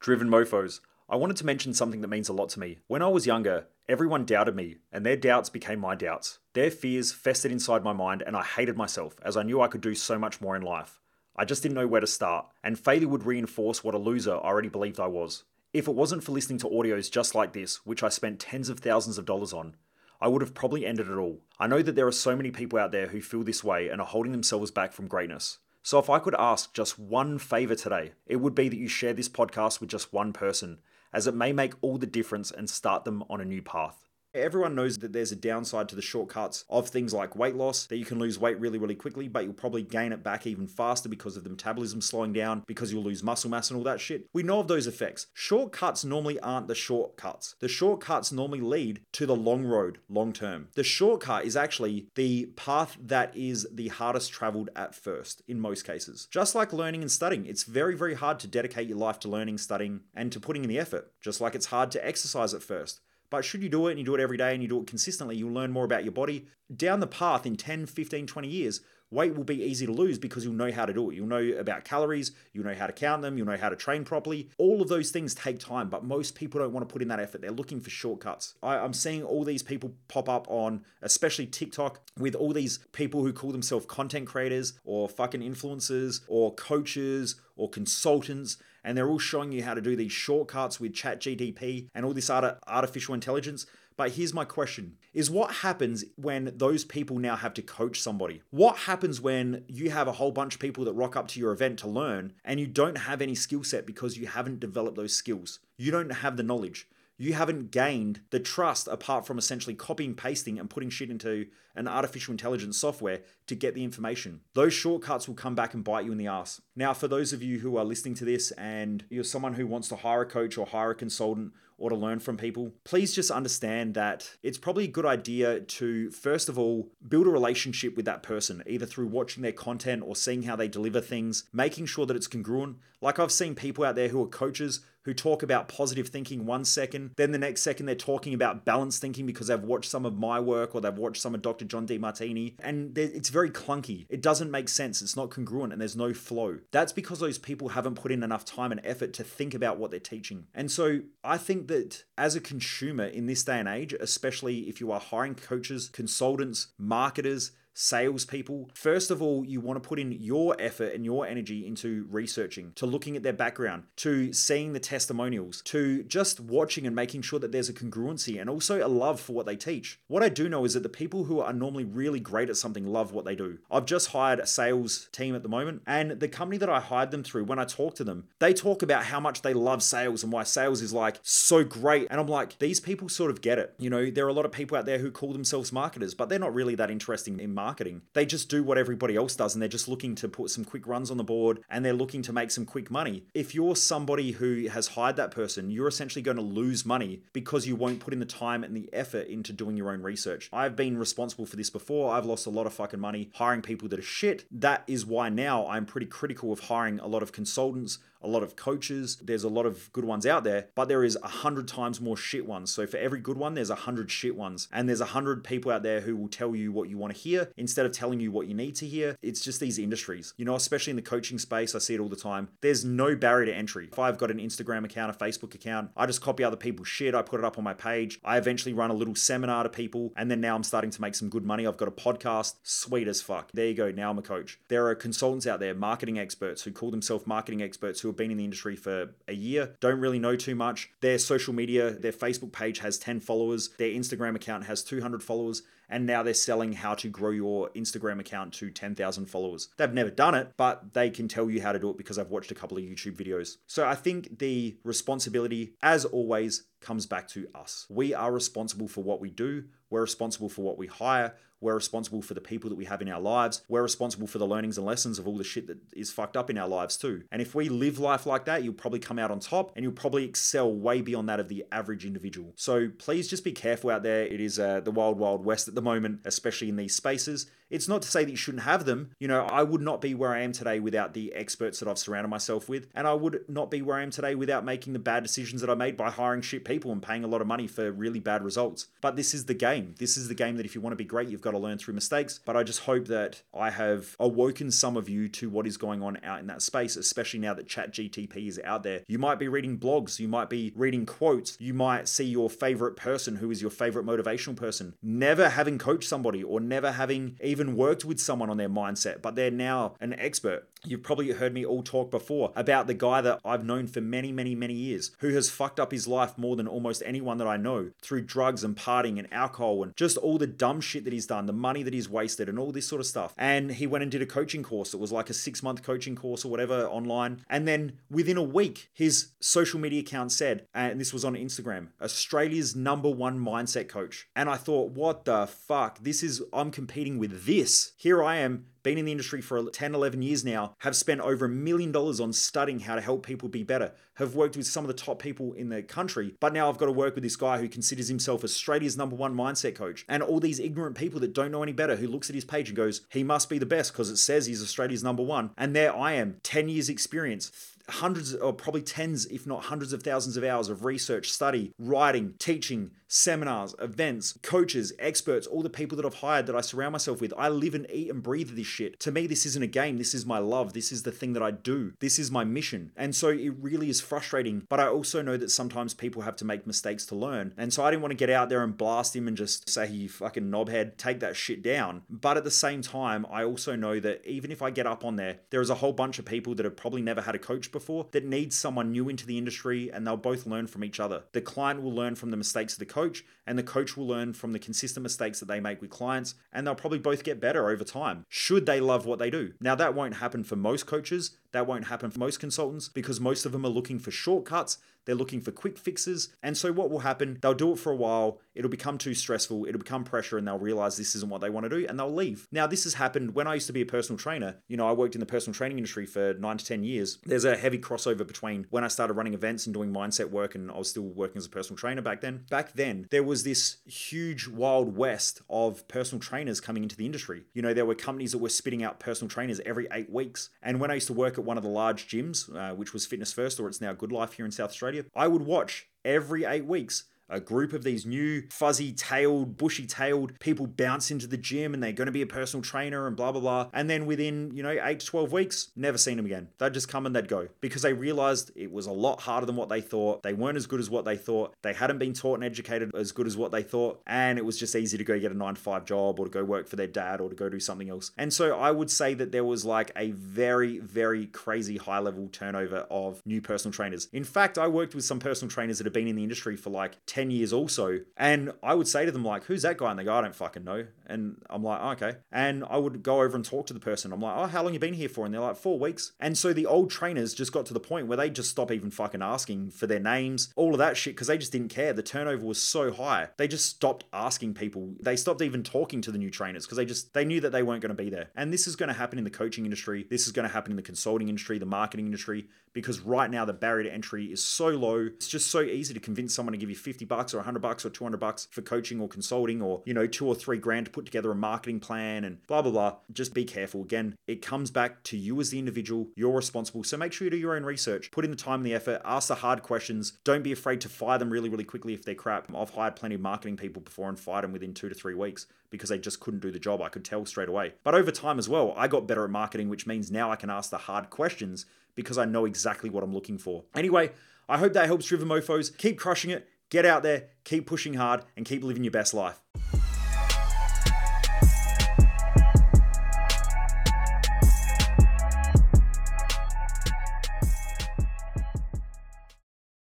Driven 0.00 0.28
mofos. 0.28 0.80
I 1.08 1.14
wanted 1.14 1.36
to 1.36 1.46
mention 1.46 1.72
something 1.72 2.00
that 2.00 2.08
means 2.08 2.28
a 2.28 2.32
lot 2.32 2.48
to 2.50 2.60
me. 2.60 2.78
When 2.88 3.02
I 3.02 3.08
was 3.08 3.26
younger, 3.26 3.66
everyone 3.88 4.24
doubted 4.24 4.56
me, 4.56 4.78
and 4.90 5.06
their 5.06 5.16
doubts 5.16 5.50
became 5.50 5.78
my 5.78 5.94
doubts. 5.94 6.40
Their 6.54 6.70
fears 6.72 7.12
festered 7.12 7.52
inside 7.52 7.84
my 7.84 7.92
mind, 7.92 8.24
and 8.26 8.36
I 8.36 8.42
hated 8.42 8.76
myself 8.76 9.14
as 9.22 9.36
I 9.36 9.44
knew 9.44 9.60
I 9.60 9.68
could 9.68 9.82
do 9.82 9.94
so 9.94 10.18
much 10.18 10.40
more 10.40 10.56
in 10.56 10.62
life. 10.62 10.98
I 11.36 11.44
just 11.44 11.62
didn't 11.62 11.76
know 11.76 11.86
where 11.86 12.00
to 12.00 12.06
start, 12.06 12.46
and 12.62 12.78
failure 12.78 13.08
would 13.08 13.24
reinforce 13.24 13.82
what 13.82 13.94
a 13.94 13.98
loser 13.98 14.34
I 14.34 14.38
already 14.38 14.68
believed 14.68 15.00
I 15.00 15.06
was. 15.06 15.44
If 15.72 15.88
it 15.88 15.94
wasn't 15.94 16.22
for 16.22 16.32
listening 16.32 16.58
to 16.58 16.68
audios 16.68 17.10
just 17.10 17.34
like 17.34 17.54
this, 17.54 17.76
which 17.86 18.02
I 18.02 18.10
spent 18.10 18.40
tens 18.40 18.68
of 18.68 18.80
thousands 18.80 19.16
of 19.16 19.24
dollars 19.24 19.52
on, 19.52 19.76
I 20.20 20.28
would 20.28 20.42
have 20.42 20.54
probably 20.54 20.84
ended 20.84 21.08
it 21.08 21.16
all. 21.16 21.40
I 21.58 21.66
know 21.66 21.82
that 21.82 21.96
there 21.96 22.06
are 22.06 22.12
so 22.12 22.36
many 22.36 22.50
people 22.50 22.78
out 22.78 22.92
there 22.92 23.08
who 23.08 23.20
feel 23.20 23.42
this 23.42 23.64
way 23.64 23.88
and 23.88 24.00
are 24.00 24.06
holding 24.06 24.32
themselves 24.32 24.70
back 24.70 24.92
from 24.92 25.08
greatness. 25.08 25.58
So 25.82 25.98
if 25.98 26.08
I 26.08 26.20
could 26.20 26.36
ask 26.38 26.72
just 26.74 26.98
one 26.98 27.38
favor 27.38 27.74
today, 27.74 28.12
it 28.26 28.36
would 28.36 28.54
be 28.54 28.68
that 28.68 28.78
you 28.78 28.86
share 28.86 29.14
this 29.14 29.28
podcast 29.28 29.80
with 29.80 29.88
just 29.88 30.12
one 30.12 30.32
person 30.32 30.78
as 31.12 31.26
it 31.26 31.34
may 31.34 31.52
make 31.52 31.74
all 31.80 31.98
the 31.98 32.06
difference 32.06 32.50
and 32.50 32.70
start 32.70 33.04
them 33.04 33.24
on 33.28 33.40
a 33.40 33.44
new 33.44 33.62
path. 33.62 34.06
Everyone 34.34 34.74
knows 34.74 34.96
that 34.98 35.12
there's 35.12 35.30
a 35.30 35.36
downside 35.36 35.90
to 35.90 35.96
the 35.96 36.00
shortcuts 36.00 36.64
of 36.70 36.88
things 36.88 37.12
like 37.12 37.36
weight 37.36 37.54
loss, 37.54 37.84
that 37.86 37.98
you 37.98 38.06
can 38.06 38.18
lose 38.18 38.38
weight 38.38 38.58
really, 38.58 38.78
really 38.78 38.94
quickly, 38.94 39.28
but 39.28 39.44
you'll 39.44 39.52
probably 39.52 39.82
gain 39.82 40.10
it 40.10 40.22
back 40.22 40.46
even 40.46 40.66
faster 40.66 41.06
because 41.06 41.36
of 41.36 41.44
the 41.44 41.50
metabolism 41.50 42.00
slowing 42.00 42.32
down, 42.32 42.62
because 42.66 42.90
you'll 42.90 43.02
lose 43.02 43.22
muscle 43.22 43.50
mass 43.50 43.70
and 43.70 43.76
all 43.76 43.84
that 43.84 44.00
shit. 44.00 44.26
We 44.32 44.42
know 44.42 44.60
of 44.60 44.68
those 44.68 44.86
effects. 44.86 45.26
Shortcuts 45.34 46.02
normally 46.02 46.40
aren't 46.40 46.66
the 46.66 46.74
shortcuts. 46.74 47.56
The 47.60 47.68
shortcuts 47.68 48.32
normally 48.32 48.62
lead 48.62 49.02
to 49.12 49.26
the 49.26 49.36
long 49.36 49.64
road, 49.66 49.98
long 50.08 50.32
term. 50.32 50.68
The 50.76 50.82
shortcut 50.82 51.44
is 51.44 51.54
actually 51.54 52.08
the 52.14 52.46
path 52.56 52.96
that 53.04 53.36
is 53.36 53.66
the 53.70 53.88
hardest 53.88 54.32
traveled 54.32 54.70
at 54.74 54.94
first, 54.94 55.42
in 55.46 55.60
most 55.60 55.86
cases. 55.86 56.26
Just 56.30 56.54
like 56.54 56.72
learning 56.72 57.02
and 57.02 57.12
studying, 57.12 57.44
it's 57.44 57.64
very, 57.64 57.94
very 57.94 58.14
hard 58.14 58.38
to 58.40 58.48
dedicate 58.48 58.88
your 58.88 58.96
life 58.96 59.20
to 59.20 59.28
learning, 59.28 59.58
studying, 59.58 60.00
and 60.14 60.32
to 60.32 60.40
putting 60.40 60.62
in 60.62 60.70
the 60.70 60.78
effort, 60.78 61.12
just 61.20 61.38
like 61.42 61.54
it's 61.54 61.66
hard 61.66 61.90
to 61.90 62.06
exercise 62.06 62.54
at 62.54 62.62
first. 62.62 63.02
But 63.32 63.46
should 63.46 63.62
you 63.62 63.70
do 63.70 63.86
it 63.86 63.92
and 63.92 63.98
you 63.98 64.04
do 64.04 64.14
it 64.14 64.20
every 64.20 64.36
day 64.36 64.52
and 64.52 64.62
you 64.62 64.68
do 64.68 64.82
it 64.82 64.86
consistently, 64.86 65.36
you'll 65.36 65.54
learn 65.54 65.72
more 65.72 65.86
about 65.86 66.04
your 66.04 66.12
body. 66.12 66.48
Down 66.76 67.00
the 67.00 67.06
path 67.06 67.46
in 67.46 67.56
10, 67.56 67.86
15, 67.86 68.26
20 68.26 68.46
years, 68.46 68.82
weight 69.10 69.34
will 69.34 69.42
be 69.42 69.62
easy 69.62 69.86
to 69.86 69.92
lose 69.92 70.18
because 70.18 70.44
you'll 70.44 70.52
know 70.52 70.70
how 70.70 70.84
to 70.84 70.92
do 70.92 71.10
it. 71.10 71.14
You'll 71.14 71.26
know 71.26 71.42
about 71.58 71.86
calories, 71.86 72.32
you'll 72.52 72.66
know 72.66 72.74
how 72.74 72.86
to 72.86 72.92
count 72.92 73.22
them, 73.22 73.38
you'll 73.38 73.46
know 73.46 73.56
how 73.56 73.70
to 73.70 73.76
train 73.76 74.04
properly. 74.04 74.50
All 74.58 74.82
of 74.82 74.88
those 74.88 75.10
things 75.10 75.34
take 75.34 75.58
time, 75.58 75.88
but 75.88 76.04
most 76.04 76.34
people 76.34 76.60
don't 76.60 76.74
want 76.74 76.86
to 76.86 76.92
put 76.92 77.00
in 77.00 77.08
that 77.08 77.20
effort. 77.20 77.40
They're 77.40 77.50
looking 77.50 77.80
for 77.80 77.88
shortcuts. 77.88 78.52
I, 78.62 78.76
am 78.84 78.92
seeing 78.92 79.22
all 79.22 79.44
these 79.44 79.62
people 79.62 79.94
pop 80.08 80.28
up 80.28 80.46
on, 80.50 80.84
especially 81.00 81.46
TikTok, 81.46 82.02
with 82.18 82.34
all 82.34 82.52
these 82.52 82.80
people 82.92 83.22
who 83.22 83.32
call 83.32 83.50
themselves 83.50 83.86
content 83.86 84.26
creators 84.26 84.74
or 84.84 85.08
fucking 85.08 85.40
influencers 85.40 86.20
or 86.28 86.54
coaches 86.54 87.36
or 87.56 87.70
consultants 87.70 88.58
and 88.84 88.96
they're 88.96 89.08
all 89.08 89.18
showing 89.18 89.52
you 89.52 89.62
how 89.62 89.74
to 89.74 89.80
do 89.80 89.96
these 89.96 90.12
shortcuts 90.12 90.80
with 90.80 90.92
ChatGPT 90.92 91.88
and 91.94 92.04
all 92.04 92.12
this 92.12 92.30
artificial 92.30 93.14
intelligence. 93.14 93.66
But 93.96 94.12
here's 94.12 94.32
my 94.34 94.44
question 94.44 94.96
is 95.12 95.30
what 95.30 95.56
happens 95.56 96.04
when 96.16 96.52
those 96.56 96.84
people 96.84 97.18
now 97.18 97.36
have 97.36 97.54
to 97.54 97.62
coach 97.62 98.00
somebody? 98.00 98.42
What 98.50 98.76
happens 98.78 99.20
when 99.20 99.64
you 99.68 99.90
have 99.90 100.08
a 100.08 100.12
whole 100.12 100.32
bunch 100.32 100.54
of 100.54 100.60
people 100.60 100.84
that 100.86 100.94
rock 100.94 101.16
up 101.16 101.28
to 101.28 101.40
your 101.40 101.52
event 101.52 101.78
to 101.80 101.88
learn 101.88 102.32
and 102.44 102.58
you 102.58 102.66
don't 102.66 102.98
have 102.98 103.20
any 103.20 103.34
skill 103.34 103.64
set 103.64 103.86
because 103.86 104.16
you 104.16 104.26
haven't 104.26 104.60
developed 104.60 104.96
those 104.96 105.14
skills? 105.14 105.58
You 105.76 105.90
don't 105.90 106.10
have 106.10 106.36
the 106.36 106.42
knowledge. 106.42 106.88
You 107.18 107.34
haven't 107.34 107.70
gained 107.70 108.20
the 108.30 108.40
trust 108.40 108.88
apart 108.88 109.26
from 109.26 109.38
essentially 109.38 109.74
copying, 109.74 110.14
pasting, 110.14 110.58
and 110.58 110.70
putting 110.70 110.90
shit 110.90 111.10
into 111.10 111.46
an 111.74 111.88
artificial 111.88 112.32
intelligence 112.32 112.76
software 112.76 113.20
to 113.46 113.54
get 113.54 113.74
the 113.74 113.84
information. 113.84 114.40
Those 114.54 114.72
shortcuts 114.74 115.28
will 115.28 115.34
come 115.34 115.54
back 115.54 115.74
and 115.74 115.84
bite 115.84 116.04
you 116.04 116.12
in 116.12 116.18
the 116.18 116.26
ass. 116.26 116.60
Now, 116.76 116.92
for 116.92 117.08
those 117.08 117.32
of 117.32 117.42
you 117.42 117.58
who 117.58 117.76
are 117.76 117.84
listening 117.84 118.14
to 118.14 118.24
this 118.24 118.50
and 118.52 119.04
you're 119.08 119.24
someone 119.24 119.54
who 119.54 119.66
wants 119.66 119.88
to 119.88 119.96
hire 119.96 120.22
a 120.22 120.26
coach 120.26 120.58
or 120.58 120.66
hire 120.66 120.90
a 120.90 120.94
consultant 120.94 121.52
or 121.78 121.90
to 121.90 121.96
learn 121.96 122.20
from 122.20 122.36
people, 122.36 122.72
please 122.84 123.14
just 123.14 123.30
understand 123.30 123.94
that 123.94 124.36
it's 124.42 124.58
probably 124.58 124.84
a 124.84 124.88
good 124.88 125.06
idea 125.06 125.60
to, 125.60 126.10
first 126.10 126.48
of 126.48 126.58
all, 126.58 126.92
build 127.08 127.26
a 127.26 127.30
relationship 127.30 127.96
with 127.96 128.04
that 128.04 128.22
person, 128.22 128.62
either 128.66 128.86
through 128.86 129.06
watching 129.08 129.42
their 129.42 129.52
content 129.52 130.02
or 130.06 130.14
seeing 130.14 130.42
how 130.42 130.54
they 130.54 130.68
deliver 130.68 131.00
things, 131.00 131.44
making 131.52 131.86
sure 131.86 132.06
that 132.06 132.16
it's 132.16 132.28
congruent. 132.28 132.76
Like 133.00 133.18
I've 133.18 133.32
seen 133.32 133.54
people 133.54 133.84
out 133.84 133.96
there 133.96 134.08
who 134.08 134.22
are 134.22 134.28
coaches 134.28 134.80
who 135.04 135.14
talk 135.14 135.42
about 135.42 135.68
positive 135.68 136.08
thinking 136.08 136.46
one 136.46 136.64
second, 136.64 137.12
then 137.16 137.32
the 137.32 137.38
next 137.38 137.62
second 137.62 137.86
they're 137.86 137.94
talking 137.94 138.34
about 138.34 138.64
balanced 138.64 139.00
thinking 139.00 139.26
because 139.26 139.48
they've 139.48 139.62
watched 139.62 139.90
some 139.90 140.06
of 140.06 140.18
my 140.18 140.38
work 140.38 140.74
or 140.74 140.80
they've 140.80 140.96
watched 140.96 141.20
some 141.20 141.34
of 141.34 141.42
Dr. 141.42 141.64
John 141.64 141.86
Demartini, 141.86 142.54
and 142.60 142.96
it's 142.96 143.28
very 143.28 143.50
clunky. 143.50 144.06
It 144.08 144.22
doesn't 144.22 144.50
make 144.50 144.68
sense. 144.68 145.02
It's 145.02 145.16
not 145.16 145.30
congruent 145.30 145.72
and 145.72 145.80
there's 145.80 145.96
no 145.96 146.14
flow. 146.14 146.58
That's 146.70 146.92
because 146.92 147.20
those 147.20 147.38
people 147.38 147.70
haven't 147.70 147.96
put 147.96 148.12
in 148.12 148.22
enough 148.22 148.44
time 148.44 148.72
and 148.72 148.80
effort 148.84 149.12
to 149.14 149.24
think 149.24 149.54
about 149.54 149.78
what 149.78 149.90
they're 149.90 150.00
teaching. 150.00 150.46
And 150.54 150.70
so 150.70 151.00
I 151.24 151.38
think 151.38 151.68
that 151.68 152.04
as 152.16 152.36
a 152.36 152.40
consumer 152.40 153.04
in 153.04 153.26
this 153.26 153.44
day 153.44 153.58
and 153.58 153.68
age, 153.68 153.94
especially 153.94 154.60
if 154.68 154.80
you 154.80 154.92
are 154.92 155.00
hiring 155.00 155.34
coaches, 155.34 155.88
consultants, 155.92 156.68
marketers, 156.78 157.52
salespeople. 157.74 158.70
First 158.74 159.10
of 159.10 159.22
all, 159.22 159.44
you 159.44 159.60
want 159.60 159.82
to 159.82 159.88
put 159.88 159.98
in 159.98 160.12
your 160.12 160.56
effort 160.58 160.94
and 160.94 161.04
your 161.04 161.26
energy 161.26 161.66
into 161.66 162.06
researching, 162.10 162.72
to 162.76 162.86
looking 162.86 163.16
at 163.16 163.22
their 163.22 163.32
background, 163.32 163.84
to 163.96 164.32
seeing 164.32 164.72
the 164.72 164.80
testimonials, 164.80 165.62
to 165.62 166.02
just 166.04 166.40
watching 166.40 166.86
and 166.86 166.94
making 166.94 167.22
sure 167.22 167.38
that 167.38 167.52
there's 167.52 167.68
a 167.68 167.72
congruency 167.72 168.40
and 168.40 168.50
also 168.50 168.84
a 168.84 168.88
love 168.88 169.20
for 169.20 169.32
what 169.32 169.46
they 169.46 169.56
teach. 169.56 169.98
What 170.08 170.22
I 170.22 170.28
do 170.28 170.48
know 170.48 170.64
is 170.64 170.74
that 170.74 170.82
the 170.82 170.88
people 170.88 171.24
who 171.24 171.40
are 171.40 171.52
normally 171.52 171.84
really 171.84 172.20
great 172.20 172.50
at 172.50 172.56
something 172.56 172.86
love 172.86 173.12
what 173.12 173.24
they 173.24 173.34
do. 173.34 173.58
I've 173.70 173.86
just 173.86 174.08
hired 174.08 174.40
a 174.40 174.46
sales 174.46 175.08
team 175.12 175.34
at 175.34 175.42
the 175.42 175.48
moment, 175.48 175.82
and 175.86 176.20
the 176.20 176.28
company 176.28 176.58
that 176.58 176.70
I 176.70 176.80
hired 176.80 177.10
them 177.10 177.24
through, 177.24 177.44
when 177.44 177.58
I 177.58 177.64
talk 177.64 177.94
to 177.96 178.04
them, 178.04 178.28
they 178.38 178.52
talk 178.52 178.82
about 178.82 179.04
how 179.04 179.20
much 179.20 179.42
they 179.42 179.54
love 179.54 179.82
sales 179.82 180.22
and 180.22 180.32
why 180.32 180.42
sales 180.42 180.82
is 180.82 180.92
like 180.92 181.18
so 181.22 181.64
great. 181.64 182.08
And 182.10 182.20
I'm 182.20 182.26
like, 182.26 182.58
these 182.58 182.80
people 182.80 183.08
sort 183.08 183.30
of 183.30 183.40
get 183.40 183.58
it. 183.58 183.74
You 183.78 183.90
know, 183.90 184.10
there 184.10 184.26
are 184.26 184.28
a 184.28 184.34
lot 184.34 184.44
of 184.44 184.52
people 184.52 184.76
out 184.76 184.86
there 184.86 184.98
who 184.98 185.10
call 185.10 185.32
themselves 185.32 185.72
marketers, 185.72 186.14
but 186.14 186.28
they're 186.28 186.38
not 186.38 186.54
really 186.54 186.74
that 186.74 186.90
interesting 186.90 187.40
in 187.40 187.54
marketing 187.54 187.61
marketing. 187.62 188.02
They 188.12 188.26
just 188.26 188.48
do 188.48 188.64
what 188.64 188.76
everybody 188.76 189.14
else 189.14 189.36
does 189.36 189.54
and 189.54 189.62
they're 189.62 189.68
just 189.68 189.86
looking 189.86 190.16
to 190.16 190.28
put 190.28 190.50
some 190.50 190.64
quick 190.64 190.84
runs 190.84 191.12
on 191.12 191.16
the 191.16 191.22
board 191.24 191.60
and 191.70 191.84
they're 191.84 191.92
looking 191.92 192.22
to 192.22 192.32
make 192.32 192.50
some 192.50 192.66
quick 192.66 192.90
money. 192.90 193.22
If 193.34 193.54
you're 193.54 193.76
somebody 193.76 194.32
who 194.32 194.66
has 194.68 194.88
hired 194.88 195.16
that 195.16 195.30
person, 195.30 195.70
you're 195.70 195.86
essentially 195.86 196.22
going 196.22 196.36
to 196.38 196.42
lose 196.42 196.84
money 196.84 197.22
because 197.32 197.68
you 197.68 197.76
won't 197.76 198.00
put 198.00 198.12
in 198.12 198.18
the 198.18 198.26
time 198.26 198.64
and 198.64 198.76
the 198.76 198.90
effort 198.92 199.28
into 199.28 199.52
doing 199.52 199.76
your 199.76 199.92
own 199.92 200.02
research. 200.02 200.48
I've 200.52 200.74
been 200.74 200.98
responsible 200.98 201.46
for 201.46 201.54
this 201.54 201.70
before. 201.70 202.12
I've 202.12 202.26
lost 202.26 202.46
a 202.46 202.50
lot 202.50 202.66
of 202.66 202.72
fucking 202.72 202.98
money 202.98 203.30
hiring 203.34 203.62
people 203.62 203.88
that 203.90 204.00
are 204.00 204.02
shit. 204.02 204.44
That 204.50 204.82
is 204.88 205.06
why 205.06 205.28
now 205.28 205.66
I'm 205.68 205.86
pretty 205.86 206.06
critical 206.06 206.52
of 206.52 206.60
hiring 206.60 206.98
a 206.98 207.06
lot 207.06 207.22
of 207.22 207.30
consultants, 207.30 207.98
a 208.22 208.28
lot 208.28 208.42
of 208.42 208.56
coaches. 208.56 209.16
There's 209.22 209.44
a 209.44 209.48
lot 209.48 209.66
of 209.66 209.92
good 209.92 210.04
ones 210.04 210.26
out 210.26 210.44
there, 210.44 210.68
but 210.74 210.88
there 210.88 211.04
is 211.04 211.18
a 211.22 211.28
hundred 211.28 211.68
times 211.68 212.00
more 212.00 212.16
shit 212.16 212.46
ones. 212.46 212.72
So 212.72 212.86
for 212.86 212.96
every 212.96 213.20
good 213.20 213.36
one, 213.36 213.54
there's 213.54 213.70
a 213.70 213.74
hundred 213.74 214.10
shit 214.10 214.36
ones. 214.36 214.68
And 214.72 214.88
there's 214.88 215.00
a 215.00 215.06
hundred 215.06 215.44
people 215.44 215.72
out 215.72 215.82
there 215.82 216.00
who 216.00 216.16
will 216.16 216.28
tell 216.28 216.54
you 216.54 216.72
what 216.72 216.88
you 216.88 216.98
want 216.98 217.14
to 217.14 217.20
hear 217.20 217.50
instead 217.56 217.86
of 217.86 217.92
telling 217.92 218.20
you 218.20 218.30
what 218.30 218.46
you 218.46 218.54
need 218.54 218.74
to 218.76 218.86
hear. 218.86 219.16
It's 219.22 219.40
just 219.40 219.60
these 219.60 219.78
industries, 219.78 220.34
you 220.36 220.44
know, 220.44 220.54
especially 220.54 220.90
in 220.90 220.96
the 220.96 221.02
coaching 221.02 221.38
space. 221.38 221.74
I 221.74 221.78
see 221.78 221.94
it 221.94 222.00
all 222.00 222.08
the 222.08 222.16
time. 222.16 222.48
There's 222.60 222.84
no 222.84 223.14
barrier 223.14 223.46
to 223.46 223.54
entry. 223.54 223.88
If 223.92 223.98
I've 223.98 224.18
got 224.18 224.30
an 224.30 224.38
Instagram 224.38 224.84
account, 224.84 225.14
a 225.14 225.18
Facebook 225.18 225.54
account, 225.54 225.90
I 225.96 226.06
just 226.06 226.20
copy 226.20 226.44
other 226.44 226.56
people's 226.56 226.88
shit. 226.88 227.14
I 227.14 227.22
put 227.22 227.40
it 227.40 227.44
up 227.44 227.58
on 227.58 227.64
my 227.64 227.74
page. 227.74 228.20
I 228.24 228.38
eventually 228.38 228.74
run 228.74 228.90
a 228.90 228.94
little 228.94 229.14
seminar 229.14 229.62
to 229.62 229.68
people. 229.68 230.12
And 230.16 230.30
then 230.30 230.40
now 230.40 230.54
I'm 230.54 230.64
starting 230.64 230.90
to 230.90 231.00
make 231.00 231.14
some 231.14 231.28
good 231.28 231.44
money. 231.44 231.66
I've 231.66 231.76
got 231.76 231.88
a 231.88 231.92
podcast, 231.92 232.54
sweet 232.62 233.08
as 233.08 233.20
fuck. 233.20 233.50
There 233.52 233.66
you 233.66 233.74
go. 233.74 233.90
Now 233.90 234.10
I'm 234.10 234.18
a 234.18 234.22
coach. 234.22 234.58
There 234.68 234.86
are 234.88 234.94
consultants 234.94 235.46
out 235.46 235.60
there, 235.60 235.74
marketing 235.74 236.18
experts 236.18 236.62
who 236.62 236.72
call 236.72 236.90
themselves 236.90 237.26
marketing 237.26 237.62
experts 237.62 238.00
who 238.00 238.11
have 238.12 238.16
been 238.16 238.30
in 238.30 238.36
the 238.38 238.44
industry 238.44 238.76
for 238.76 239.14
a 239.28 239.34
year, 239.34 239.74
don't 239.80 240.00
really 240.00 240.18
know 240.18 240.36
too 240.36 240.54
much. 240.54 240.90
Their 241.00 241.18
social 241.18 241.52
media, 241.52 241.90
their 241.90 242.12
Facebook 242.12 242.52
page 242.52 242.78
has 242.78 242.98
10 242.98 243.20
followers, 243.20 243.70
their 243.78 243.90
Instagram 243.90 244.36
account 244.36 244.64
has 244.64 244.82
200 244.84 245.22
followers, 245.22 245.62
and 245.92 246.06
now 246.06 246.22
they're 246.22 246.34
selling 246.34 246.72
how 246.72 246.94
to 246.94 247.08
grow 247.08 247.30
your 247.30 247.68
Instagram 247.76 248.18
account 248.18 248.54
to 248.54 248.70
10,000 248.70 249.26
followers. 249.26 249.68
They've 249.76 249.92
never 249.92 250.10
done 250.10 250.34
it, 250.34 250.52
but 250.56 250.94
they 250.94 251.10
can 251.10 251.28
tell 251.28 251.50
you 251.50 251.60
how 251.60 251.72
to 251.72 251.78
do 251.78 251.90
it 251.90 251.98
because 251.98 252.18
I've 252.18 252.30
watched 252.30 252.50
a 252.50 252.54
couple 252.54 252.78
of 252.78 252.82
YouTube 252.82 253.16
videos. 253.16 253.58
So 253.66 253.86
I 253.86 253.94
think 253.94 254.38
the 254.38 254.78
responsibility, 254.84 255.74
as 255.82 256.04
always, 256.06 256.64
comes 256.80 257.06
back 257.06 257.28
to 257.28 257.46
us. 257.54 257.86
We 257.88 258.14
are 258.14 258.32
responsible 258.32 258.88
for 258.88 259.04
what 259.04 259.20
we 259.20 259.30
do, 259.30 259.64
we're 259.90 260.00
responsible 260.00 260.48
for 260.48 260.62
what 260.62 260.78
we 260.78 260.86
hire, 260.86 261.34
we're 261.62 261.74
responsible 261.74 262.20
for 262.20 262.34
the 262.34 262.40
people 262.40 262.68
that 262.70 262.76
we 262.76 262.86
have 262.86 263.00
in 263.00 263.08
our 263.08 263.20
lives. 263.20 263.62
We're 263.68 263.82
responsible 263.82 264.26
for 264.26 264.38
the 264.38 264.46
learnings 264.46 264.78
and 264.78 264.86
lessons 264.86 265.20
of 265.20 265.28
all 265.28 265.38
the 265.38 265.44
shit 265.44 265.68
that 265.68 265.78
is 265.92 266.10
fucked 266.10 266.36
up 266.36 266.50
in 266.50 266.58
our 266.58 266.66
lives 266.66 266.96
too. 266.96 267.22
And 267.30 267.40
if 267.40 267.54
we 267.54 267.68
live 267.68 268.00
life 268.00 268.26
like 268.26 268.44
that, 268.46 268.64
you'll 268.64 268.74
probably 268.74 268.98
come 268.98 269.18
out 269.18 269.30
on 269.30 269.38
top 269.38 269.70
and 269.76 269.84
you'll 269.84 269.92
probably 269.92 270.24
excel 270.24 270.74
way 270.74 271.00
beyond 271.00 271.28
that 271.28 271.38
of 271.38 271.48
the 271.48 271.64
average 271.70 272.04
individual. 272.04 272.52
So 272.56 272.88
please 272.98 273.28
just 273.28 273.44
be 273.44 273.52
careful 273.52 273.90
out 273.90 274.02
there. 274.02 274.26
It 274.26 274.40
is 274.40 274.58
uh, 274.58 274.80
the 274.80 274.90
wild, 274.90 275.18
wild 275.18 275.44
west 275.44 275.68
at 275.68 275.76
the 275.76 275.81
moment, 275.82 276.20
especially 276.24 276.68
in 276.68 276.76
these 276.76 276.94
spaces. 276.94 277.46
It's 277.72 277.88
not 277.88 278.02
to 278.02 278.08
say 278.08 278.24
that 278.24 278.30
you 278.30 278.36
shouldn't 278.36 278.64
have 278.64 278.84
them. 278.84 279.12
You 279.18 279.28
know, 279.28 279.46
I 279.46 279.62
would 279.62 279.80
not 279.80 280.02
be 280.02 280.14
where 280.14 280.34
I 280.34 280.42
am 280.42 280.52
today 280.52 280.78
without 280.78 281.14
the 281.14 281.32
experts 281.32 281.80
that 281.80 281.88
I've 281.88 281.98
surrounded 281.98 282.28
myself 282.28 282.68
with. 282.68 282.86
And 282.94 283.06
I 283.06 283.14
would 283.14 283.46
not 283.48 283.70
be 283.70 283.80
where 283.80 283.96
I 283.96 284.02
am 284.02 284.10
today 284.10 284.34
without 284.34 284.62
making 284.62 284.92
the 284.92 284.98
bad 284.98 285.22
decisions 285.22 285.62
that 285.62 285.70
I 285.70 285.74
made 285.74 285.96
by 285.96 286.10
hiring 286.10 286.42
shit 286.42 286.66
people 286.66 286.92
and 286.92 287.02
paying 287.02 287.24
a 287.24 287.28
lot 287.28 287.40
of 287.40 287.46
money 287.46 287.66
for 287.66 287.90
really 287.90 288.20
bad 288.20 288.44
results. 288.44 288.88
But 289.00 289.16
this 289.16 289.32
is 289.32 289.46
the 289.46 289.54
game. 289.54 289.94
This 289.98 290.18
is 290.18 290.28
the 290.28 290.34
game 290.34 290.56
that 290.58 290.66
if 290.66 290.74
you 290.74 290.82
want 290.82 290.92
to 290.92 290.96
be 290.98 291.04
great, 291.04 291.28
you've 291.28 291.40
got 291.40 291.52
to 291.52 291.58
learn 291.58 291.78
through 291.78 291.94
mistakes. 291.94 292.40
But 292.44 292.58
I 292.58 292.62
just 292.62 292.80
hope 292.80 293.06
that 293.06 293.42
I 293.54 293.70
have 293.70 294.16
awoken 294.20 294.70
some 294.70 294.98
of 294.98 295.08
you 295.08 295.28
to 295.30 295.48
what 295.48 295.66
is 295.66 295.78
going 295.78 296.02
on 296.02 296.18
out 296.22 296.40
in 296.40 296.48
that 296.48 296.60
space, 296.60 296.96
especially 296.96 297.40
now 297.40 297.54
that 297.54 297.68
ChatGTP 297.68 298.48
is 298.48 298.60
out 298.64 298.82
there. 298.82 299.00
You 299.08 299.18
might 299.18 299.38
be 299.38 299.48
reading 299.48 299.78
blogs, 299.78 300.20
you 300.20 300.28
might 300.28 300.50
be 300.50 300.72
reading 300.76 301.06
quotes, 301.06 301.56
you 301.58 301.72
might 301.72 302.06
see 302.06 302.24
your 302.24 302.50
favorite 302.50 302.96
person 302.96 303.36
who 303.36 303.50
is 303.50 303.62
your 303.62 303.70
favorite 303.70 304.04
motivational 304.04 304.56
person, 304.56 304.94
never 305.02 305.48
having 305.48 305.78
coached 305.78 306.08
somebody 306.08 306.42
or 306.42 306.60
never 306.60 306.92
having 306.92 307.38
even 307.42 307.61
even 307.62 307.76
worked 307.76 308.04
with 308.04 308.20
someone 308.20 308.50
on 308.50 308.56
their 308.56 308.68
mindset, 308.68 309.22
but 309.22 309.36
they're 309.36 309.50
now 309.50 309.94
an 310.00 310.14
expert. 310.18 310.68
You've 310.84 311.04
probably 311.04 311.30
heard 311.30 311.54
me 311.54 311.64
all 311.64 311.82
talk 311.82 312.10
before 312.10 312.52
about 312.56 312.88
the 312.88 312.94
guy 312.94 313.20
that 313.20 313.38
I've 313.44 313.64
known 313.64 313.86
for 313.86 314.00
many, 314.00 314.32
many, 314.32 314.56
many 314.56 314.74
years 314.74 315.12
who 315.20 315.28
has 315.28 315.48
fucked 315.48 315.78
up 315.78 315.92
his 315.92 316.08
life 316.08 316.36
more 316.36 316.56
than 316.56 316.66
almost 316.66 317.04
anyone 317.06 317.38
that 317.38 317.46
I 317.46 317.56
know 317.56 317.90
through 318.02 318.22
drugs 318.22 318.64
and 318.64 318.76
partying 318.76 319.16
and 319.18 319.32
alcohol 319.32 319.84
and 319.84 319.94
just 319.96 320.16
all 320.16 320.38
the 320.38 320.46
dumb 320.48 320.80
shit 320.80 321.04
that 321.04 321.12
he's 321.12 321.26
done, 321.26 321.46
the 321.46 321.52
money 321.52 321.84
that 321.84 321.94
he's 321.94 322.08
wasted, 322.08 322.48
and 322.48 322.58
all 322.58 322.72
this 322.72 322.88
sort 322.88 322.98
of 322.98 323.06
stuff. 323.06 323.32
And 323.38 323.70
he 323.70 323.86
went 323.86 324.02
and 324.02 324.10
did 324.10 324.22
a 324.22 324.26
coaching 324.26 324.64
course. 324.64 324.92
It 324.92 324.98
was 324.98 325.12
like 325.12 325.30
a 325.30 325.34
six 325.34 325.62
month 325.62 325.84
coaching 325.84 326.16
course 326.16 326.44
or 326.44 326.50
whatever 326.50 326.86
online. 326.86 327.44
And 327.48 327.68
then 327.68 327.92
within 328.10 328.36
a 328.36 328.42
week, 328.42 328.90
his 328.92 329.28
social 329.40 329.78
media 329.78 330.00
account 330.00 330.32
said, 330.32 330.66
and 330.74 331.00
this 331.00 331.12
was 331.12 331.24
on 331.24 331.34
Instagram, 331.34 331.88
Australia's 332.00 332.74
number 332.74 333.08
one 333.08 333.38
mindset 333.38 333.88
coach. 333.88 334.26
And 334.34 334.50
I 334.50 334.56
thought, 334.56 334.90
what 334.90 335.26
the 335.26 335.46
fuck? 335.46 336.00
This 336.00 336.24
is, 336.24 336.42
I'm 336.52 336.72
competing 336.72 337.18
with 337.18 337.46
this. 337.46 337.51
Yes, 337.52 337.92
here 337.98 338.24
I 338.24 338.36
am 338.36 338.64
been 338.82 338.98
in 338.98 339.04
the 339.04 339.12
industry 339.12 339.40
for 339.40 339.70
10, 339.70 339.94
11 339.94 340.22
years 340.22 340.44
now, 340.44 340.74
have 340.78 340.96
spent 340.96 341.20
over 341.20 341.46
a 341.46 341.48
million 341.48 341.92
dollars 341.92 342.20
on 342.20 342.32
studying 342.32 342.80
how 342.80 342.94
to 342.94 343.00
help 343.00 343.24
people 343.24 343.48
be 343.48 343.62
better, 343.62 343.92
have 344.14 344.34
worked 344.34 344.56
with 344.56 344.66
some 344.66 344.84
of 344.84 344.88
the 344.88 344.94
top 344.94 345.20
people 345.20 345.52
in 345.54 345.68
the 345.68 345.82
country, 345.82 346.34
but 346.40 346.52
now 346.52 346.68
I've 346.68 346.78
got 346.78 346.86
to 346.86 346.92
work 346.92 347.14
with 347.14 347.24
this 347.24 347.36
guy 347.36 347.58
who 347.58 347.68
considers 347.68 348.08
himself 348.08 348.44
Australia's 348.44 348.96
number 348.96 349.16
one 349.16 349.34
mindset 349.34 349.74
coach. 349.74 350.04
And 350.08 350.22
all 350.22 350.40
these 350.40 350.60
ignorant 350.60 350.96
people 350.96 351.20
that 351.20 351.32
don't 351.32 351.50
know 351.50 351.62
any 351.62 351.72
better 351.72 351.96
who 351.96 352.08
looks 352.08 352.28
at 352.28 352.34
his 352.34 352.44
page 352.44 352.68
and 352.68 352.76
goes, 352.76 353.02
he 353.08 353.22
must 353.22 353.48
be 353.48 353.58
the 353.58 353.66
best 353.66 353.92
because 353.92 354.10
it 354.10 354.16
says 354.16 354.46
he's 354.46 354.62
Australia's 354.62 355.04
number 355.04 355.22
one. 355.22 355.50
And 355.56 355.74
there 355.74 355.94
I 355.94 356.12
am, 356.12 356.36
10 356.42 356.68
years 356.68 356.88
experience, 356.88 357.50
hundreds 357.88 358.34
or 358.34 358.52
probably 358.52 358.82
tens, 358.82 359.26
if 359.26 359.46
not 359.46 359.64
hundreds 359.64 359.92
of 359.92 360.02
thousands 360.02 360.36
of 360.36 360.44
hours 360.44 360.68
of 360.68 360.84
research, 360.84 361.30
study, 361.30 361.72
writing, 361.78 362.34
teaching, 362.38 362.90
seminars, 363.08 363.74
events, 363.80 364.38
coaches, 364.42 364.92
experts, 364.98 365.46
all 365.46 365.62
the 365.62 365.70
people 365.70 365.96
that 365.96 366.06
I've 366.06 366.14
hired 366.14 366.46
that 366.46 366.56
I 366.56 366.60
surround 366.60 366.92
myself 366.92 367.20
with. 367.20 367.34
I 367.36 367.48
live 367.48 367.74
and 367.74 367.86
eat 367.90 368.10
and 368.10 368.22
breathe 368.22 368.56
this 368.56 368.71
shit. 368.72 368.98
To 369.00 369.12
me, 369.12 369.26
this 369.26 369.46
isn't 369.46 369.62
a 369.62 369.68
game. 369.68 369.98
This 369.98 370.14
is 370.14 370.26
my 370.26 370.38
love. 370.38 370.72
This 370.72 370.90
is 370.90 371.02
the 371.02 371.12
thing 371.12 371.34
that 371.34 371.42
I 371.42 371.50
do. 371.50 371.92
This 372.00 372.18
is 372.18 372.30
my 372.30 372.44
mission. 372.44 372.92
And 372.96 373.14
so 373.14 373.28
it 373.28 373.52
really 373.60 373.88
is 373.88 374.00
frustrating. 374.00 374.66
But 374.68 374.80
I 374.80 374.88
also 374.88 375.22
know 375.22 375.36
that 375.36 375.50
sometimes 375.50 375.94
people 375.94 376.22
have 376.22 376.36
to 376.36 376.44
make 376.44 376.66
mistakes 376.66 377.06
to 377.06 377.14
learn. 377.14 377.54
And 377.56 377.72
so 377.72 377.84
I 377.84 377.90
didn't 377.90 378.02
want 378.02 378.12
to 378.12 378.16
get 378.16 378.30
out 378.30 378.48
there 378.48 378.62
and 378.62 378.76
blast 378.76 379.14
him 379.14 379.28
and 379.28 379.36
just 379.36 379.68
say, 379.68 379.88
you 379.88 380.08
fucking 380.08 380.50
knobhead, 380.50 380.96
take 380.96 381.20
that 381.20 381.36
shit 381.36 381.62
down. 381.62 382.02
But 382.08 382.36
at 382.36 382.44
the 382.44 382.50
same 382.50 382.82
time, 382.82 383.26
I 383.30 383.44
also 383.44 383.76
know 383.76 384.00
that 384.00 384.26
even 384.26 384.50
if 384.50 384.62
I 384.62 384.70
get 384.70 384.86
up 384.86 385.04
on 385.04 385.16
there, 385.16 385.38
there 385.50 385.60
is 385.60 385.70
a 385.70 385.76
whole 385.76 385.92
bunch 385.92 386.18
of 386.18 386.24
people 386.24 386.54
that 386.54 386.64
have 386.64 386.76
probably 386.76 387.02
never 387.02 387.20
had 387.20 387.34
a 387.34 387.38
coach 387.38 387.70
before 387.70 388.06
that 388.12 388.24
needs 388.24 388.58
someone 388.58 388.92
new 388.92 389.08
into 389.08 389.26
the 389.26 389.38
industry 389.38 389.90
and 389.92 390.06
they'll 390.06 390.16
both 390.16 390.46
learn 390.46 390.66
from 390.66 390.84
each 390.84 390.98
other. 390.98 391.24
The 391.32 391.40
client 391.40 391.82
will 391.82 391.94
learn 391.94 392.14
from 392.14 392.30
the 392.30 392.36
mistakes 392.36 392.72
of 392.72 392.78
the 392.78 392.86
coach 392.86 393.24
and 393.46 393.58
the 393.58 393.62
coach 393.62 393.96
will 393.96 394.06
learn 394.06 394.32
from 394.32 394.52
the 394.52 394.58
consistent 394.58 395.02
mistakes 395.02 395.40
that 395.40 395.46
they 395.46 395.60
make 395.60 395.80
with 395.80 395.90
clients, 395.90 396.34
and 396.52 396.66
they'll 396.66 396.74
probably 396.74 396.98
both 396.98 397.24
get 397.24 397.40
better 397.40 397.68
over 397.68 397.84
time, 397.84 398.24
should 398.28 398.61
they 398.66 398.80
love 398.80 399.06
what 399.06 399.18
they 399.18 399.30
do. 399.30 399.52
Now, 399.60 399.74
that 399.74 399.94
won't 399.94 400.16
happen 400.16 400.44
for 400.44 400.56
most 400.56 400.86
coaches, 400.86 401.32
That 401.52 401.66
won't 401.66 401.86
happen 401.86 402.10
for 402.10 402.18
most 402.18 402.40
consultants 402.40 402.88
because 402.88 403.20
most 403.20 403.46
of 403.46 403.52
them 403.52 403.64
are 403.64 403.70
looking 403.70 403.98
for 403.98 404.10
shortcuts 404.10 404.78
they're 405.04 405.14
looking 405.14 405.40
for 405.40 405.50
quick 405.50 405.78
fixes. 405.78 406.28
And 406.42 406.56
so 406.56 406.72
what 406.72 406.90
will 406.90 407.00
happen? 407.00 407.38
They'll 407.40 407.54
do 407.54 407.72
it 407.72 407.78
for 407.78 407.92
a 407.92 407.96
while. 407.96 408.40
It'll 408.54 408.70
become 408.70 408.98
too 408.98 409.14
stressful. 409.14 409.66
It'll 409.66 409.78
become 409.78 410.04
pressure 410.04 410.38
and 410.38 410.46
they'll 410.46 410.58
realize 410.58 410.96
this 410.96 411.14
isn't 411.16 411.30
what 411.30 411.40
they 411.40 411.50
want 411.50 411.64
to 411.64 411.70
do 411.70 411.86
and 411.88 411.98
they'll 411.98 412.12
leave. 412.12 412.46
Now, 412.52 412.66
this 412.66 412.84
has 412.84 412.94
happened 412.94 413.34
when 413.34 413.46
I 413.46 413.54
used 413.54 413.66
to 413.68 413.72
be 413.72 413.80
a 413.80 413.86
personal 413.86 414.18
trainer. 414.18 414.56
You 414.68 414.76
know, 414.76 414.88
I 414.88 414.92
worked 414.92 415.14
in 415.14 415.20
the 415.20 415.26
personal 415.26 415.54
training 415.54 415.78
industry 415.78 416.06
for 416.06 416.34
nine 416.34 416.58
to 416.58 416.64
10 416.64 416.84
years. 416.84 417.18
There's 417.24 417.44
a 417.44 417.56
heavy 417.56 417.78
crossover 417.78 418.26
between 418.26 418.66
when 418.70 418.84
I 418.84 418.88
started 418.88 419.14
running 419.14 419.34
events 419.34 419.66
and 419.66 419.74
doing 419.74 419.92
mindset 419.92 420.30
work 420.30 420.54
and 420.54 420.70
I 420.70 420.78
was 420.78 420.90
still 420.90 421.02
working 421.02 421.38
as 421.38 421.46
a 421.46 421.50
personal 421.50 421.76
trainer 421.76 422.02
back 422.02 422.20
then. 422.20 422.44
Back 422.50 422.72
then, 422.74 423.06
there 423.10 423.22
was 423.22 423.44
this 423.44 423.78
huge 423.86 424.46
wild 424.48 424.96
west 424.96 425.42
of 425.48 425.86
personal 425.88 426.20
trainers 426.20 426.60
coming 426.60 426.82
into 426.82 426.96
the 426.96 427.06
industry. 427.06 427.44
You 427.54 427.62
know, 427.62 427.74
there 427.74 427.86
were 427.86 427.94
companies 427.94 428.32
that 428.32 428.38
were 428.38 428.48
spitting 428.48 428.82
out 428.82 429.00
personal 429.00 429.28
trainers 429.28 429.60
every 429.64 429.88
eight 429.92 430.10
weeks. 430.10 430.50
And 430.62 430.80
when 430.80 430.90
I 430.90 430.94
used 430.94 431.06
to 431.08 431.12
work 431.12 431.38
at 431.38 431.41
one 431.44 431.56
of 431.56 431.62
the 431.62 431.68
large 431.68 432.08
gyms, 432.08 432.54
uh, 432.54 432.74
which 432.74 432.92
was 432.92 433.06
Fitness 433.06 433.32
First 433.32 433.60
or 433.60 433.68
it's 433.68 433.80
now 433.80 433.92
Good 433.92 434.12
Life 434.12 434.34
here 434.34 434.44
in 434.44 434.52
South 434.52 434.70
Australia, 434.70 435.04
I 435.14 435.28
would 435.28 435.42
watch 435.42 435.88
every 436.04 436.44
eight 436.44 436.64
weeks 436.64 437.04
a 437.32 437.40
group 437.40 437.72
of 437.72 437.82
these 437.82 438.06
new 438.06 438.42
fuzzy 438.50 438.92
tailed, 438.92 439.56
bushy 439.56 439.86
tailed 439.86 440.38
people 440.38 440.66
bounce 440.66 441.10
into 441.10 441.26
the 441.26 441.36
gym 441.36 441.74
and 441.74 441.82
they're 441.82 441.92
going 441.92 442.06
to 442.06 442.12
be 442.12 442.22
a 442.22 442.26
personal 442.26 442.62
trainer 442.62 443.06
and 443.06 443.16
blah, 443.16 443.32
blah, 443.32 443.40
blah. 443.40 443.68
And 443.72 443.88
then 443.88 444.06
within, 444.06 444.52
you 444.54 444.62
know, 444.62 444.78
eight 444.82 445.00
to 445.00 445.06
12 445.06 445.32
weeks, 445.32 445.68
never 445.74 445.98
seen 445.98 446.18
them 446.18 446.26
again. 446.26 446.48
They'd 446.58 446.74
just 446.74 446.88
come 446.88 447.06
and 447.06 447.16
they'd 447.16 447.28
go 447.28 447.48
because 447.60 447.82
they 447.82 447.94
realized 447.94 448.52
it 448.54 448.70
was 448.70 448.86
a 448.86 448.92
lot 448.92 449.22
harder 449.22 449.46
than 449.46 449.56
what 449.56 449.68
they 449.68 449.80
thought. 449.80 450.22
They 450.22 450.34
weren't 450.34 450.56
as 450.56 450.66
good 450.66 450.80
as 450.80 450.90
what 450.90 451.04
they 451.04 451.16
thought. 451.16 451.54
They 451.62 451.72
hadn't 451.72 451.98
been 451.98 452.12
taught 452.12 452.34
and 452.34 452.44
educated 452.44 452.94
as 452.94 453.12
good 453.12 453.26
as 453.26 453.36
what 453.36 453.50
they 453.50 453.62
thought. 453.62 454.02
And 454.06 454.38
it 454.38 454.44
was 454.44 454.58
just 454.58 454.76
easy 454.76 454.98
to 454.98 455.04
go 455.04 455.18
get 455.18 455.32
a 455.32 455.36
nine 455.36 455.54
to 455.54 455.60
five 455.60 455.84
job 455.86 456.20
or 456.20 456.26
to 456.26 456.30
go 456.30 456.44
work 456.44 456.68
for 456.68 456.76
their 456.76 456.86
dad 456.86 457.20
or 457.20 457.30
to 457.30 457.34
go 457.34 457.48
do 457.48 457.60
something 457.60 457.88
else. 457.88 458.10
And 458.18 458.32
so 458.32 458.58
I 458.58 458.70
would 458.70 458.90
say 458.90 459.14
that 459.14 459.32
there 459.32 459.44
was 459.44 459.64
like 459.64 459.90
a 459.96 460.10
very, 460.10 460.78
very 460.78 461.26
crazy 461.26 461.78
high 461.78 462.00
level 462.00 462.28
turnover 462.30 462.86
of 462.90 463.22
new 463.24 463.40
personal 463.40 463.72
trainers. 463.72 464.08
In 464.12 464.24
fact, 464.24 464.58
I 464.58 464.68
worked 464.68 464.94
with 464.94 465.04
some 465.04 465.18
personal 465.18 465.50
trainers 465.50 465.78
that 465.78 465.84
have 465.84 465.94
been 465.94 466.08
in 466.08 466.16
the 466.16 466.22
industry 466.22 466.56
for 466.56 466.70
like 466.70 466.98
10 467.06 467.21
10 467.22 467.30
years 467.30 467.52
also. 467.52 468.00
And 468.16 468.52
I 468.64 468.74
would 468.74 468.88
say 468.88 469.06
to 469.06 469.12
them, 469.12 469.24
like, 469.24 469.44
who's 469.44 469.62
that 469.62 469.78
guy? 469.78 469.90
And 469.90 469.98
they 469.98 470.04
go, 470.04 470.14
I 470.14 470.22
don't 470.22 470.34
fucking 470.34 470.64
know. 470.64 470.86
And 471.06 471.36
I'm 471.48 471.62
like, 471.62 471.78
oh, 471.80 471.90
okay. 471.90 472.18
And 472.32 472.64
I 472.68 472.78
would 472.78 473.02
go 473.02 473.22
over 473.22 473.36
and 473.36 473.44
talk 473.44 473.66
to 473.68 473.74
the 473.74 473.80
person. 473.80 474.12
I'm 474.12 474.20
like, 474.20 474.36
oh, 474.36 474.46
how 474.46 474.62
long 474.62 474.72
you 474.72 474.80
been 474.80 474.94
here 474.94 475.08
for? 475.08 475.24
And 475.24 475.32
they're 475.32 475.40
like, 475.40 475.56
four 475.56 475.78
weeks. 475.78 476.12
And 476.18 476.36
so 476.36 476.52
the 476.52 476.66
old 476.66 476.90
trainers 476.90 477.32
just 477.32 477.52
got 477.52 477.64
to 477.66 477.74
the 477.74 477.80
point 477.80 478.08
where 478.08 478.16
they 478.16 478.28
just 478.28 478.50
stop 478.50 478.72
even 478.72 478.90
fucking 478.90 479.22
asking 479.22 479.70
for 479.70 479.86
their 479.86 480.00
names, 480.00 480.52
all 480.56 480.72
of 480.72 480.78
that 480.78 480.96
shit, 480.96 481.14
because 481.14 481.28
they 481.28 481.38
just 481.38 481.52
didn't 481.52 481.68
care. 481.68 481.92
The 481.92 482.02
turnover 482.02 482.44
was 482.44 482.60
so 482.60 482.90
high. 482.90 483.28
They 483.36 483.46
just 483.46 483.66
stopped 483.66 484.04
asking 484.12 484.54
people. 484.54 484.94
They 485.00 485.14
stopped 485.14 485.42
even 485.42 485.62
talking 485.62 486.00
to 486.02 486.10
the 486.10 486.18
new 486.18 486.30
trainers 486.30 486.66
because 486.66 486.78
they 486.78 486.86
just, 486.86 487.14
they 487.14 487.24
knew 487.24 487.40
that 487.40 487.50
they 487.50 487.62
weren't 487.62 487.82
going 487.82 487.96
to 487.96 488.02
be 488.02 488.10
there. 488.10 488.30
And 488.34 488.52
this 488.52 488.66
is 488.66 488.74
going 488.74 488.88
to 488.88 488.94
happen 488.94 489.18
in 489.18 489.24
the 489.24 489.30
coaching 489.30 489.64
industry. 489.64 490.06
This 490.10 490.26
is 490.26 490.32
going 490.32 490.48
to 490.48 490.52
happen 490.52 490.72
in 490.72 490.76
the 490.76 490.82
consulting 490.82 491.28
industry, 491.28 491.58
the 491.58 491.66
marketing 491.66 492.06
industry, 492.06 492.48
because 492.72 493.00
right 493.00 493.30
now 493.30 493.44
the 493.44 493.52
barrier 493.52 493.84
to 493.84 493.94
entry 493.94 494.32
is 494.32 494.42
so 494.42 494.68
low. 494.68 495.06
It's 495.06 495.28
just 495.28 495.50
so 495.50 495.60
easy 495.60 495.92
to 495.94 496.00
convince 496.00 496.34
someone 496.34 496.52
to 496.52 496.58
give 496.58 496.70
you 496.70 496.76
50 497.02 497.16
bucks 497.16 497.34
or 497.34 497.38
100 497.38 497.60
bucks 497.60 497.84
or 497.84 497.90
200 497.90 498.18
bucks 498.18 498.48
for 498.50 498.62
coaching 498.62 499.00
or 499.00 499.08
consulting 499.08 499.60
or, 499.60 499.82
you 499.84 499.94
know, 499.94 500.06
two 500.06 500.26
or 500.26 500.34
three 500.34 500.58
grand 500.58 500.86
to 500.86 500.92
put 500.92 501.04
together 501.04 501.30
a 501.30 501.34
marketing 501.34 501.80
plan 501.80 502.24
and 502.24 502.44
blah, 502.46 502.62
blah, 502.62 502.70
blah. 502.70 502.96
Just 503.12 503.34
be 503.34 503.44
careful. 503.44 503.82
Again, 503.82 504.14
it 504.26 504.42
comes 504.42 504.70
back 504.70 505.02
to 505.04 505.16
you 505.16 505.40
as 505.40 505.50
the 505.50 505.58
individual. 505.58 506.08
You're 506.14 506.32
responsible. 506.32 506.84
So 506.84 506.96
make 506.96 507.12
sure 507.12 507.26
you 507.26 507.30
do 507.30 507.36
your 507.36 507.56
own 507.56 507.64
research, 507.64 508.10
put 508.10 508.24
in 508.24 508.30
the 508.30 508.36
time 508.36 508.60
and 508.60 508.66
the 508.66 508.74
effort, 508.74 509.02
ask 509.04 509.28
the 509.28 509.36
hard 509.36 509.62
questions. 509.62 510.12
Don't 510.24 510.44
be 510.44 510.52
afraid 510.52 510.80
to 510.82 510.88
fire 510.88 511.18
them 511.18 511.30
really, 511.30 511.48
really 511.48 511.64
quickly 511.64 511.92
if 511.92 512.04
they're 512.04 512.14
crap. 512.14 512.52
I've 512.54 512.70
hired 512.70 512.96
plenty 512.96 513.16
of 513.16 513.20
marketing 513.20 513.56
people 513.56 513.82
before 513.82 514.08
and 514.08 514.18
fired 514.18 514.44
them 514.44 514.52
within 514.52 514.74
two 514.74 514.88
to 514.88 514.94
three 514.94 515.14
weeks 515.14 515.46
because 515.70 515.88
they 515.88 515.98
just 515.98 516.20
couldn't 516.20 516.40
do 516.40 516.50
the 516.50 516.60
job. 516.60 516.80
I 516.82 516.88
could 516.88 517.04
tell 517.04 517.26
straight 517.26 517.48
away. 517.48 517.72
But 517.82 517.94
over 517.94 518.12
time 518.12 518.38
as 518.38 518.48
well, 518.48 518.74
I 518.76 518.86
got 518.86 519.08
better 519.08 519.24
at 519.24 519.30
marketing, 519.30 519.68
which 519.68 519.86
means 519.86 520.10
now 520.10 520.30
I 520.30 520.36
can 520.36 520.50
ask 520.50 520.70
the 520.70 520.78
hard 520.78 521.10
questions 521.10 521.66
because 521.94 522.18
I 522.18 522.26
know 522.26 522.44
exactly 522.44 522.90
what 522.90 523.02
I'm 523.02 523.14
looking 523.14 523.38
for. 523.38 523.64
Anyway, 523.74 524.12
I 524.48 524.58
hope 524.58 524.72
that 524.74 524.86
helps 524.86 525.06
Driven 525.06 525.28
Mofos. 525.28 525.76
Keep 525.76 525.98
crushing 525.98 526.30
it, 526.30 526.48
get 526.72 526.86
out 526.86 527.02
there, 527.02 527.24
keep 527.44 527.66
pushing 527.66 527.94
hard, 527.94 528.22
and 528.34 528.46
keep 528.46 528.64
living 528.64 528.82
your 528.82 528.90
best 528.90 529.12
life. 529.12 529.38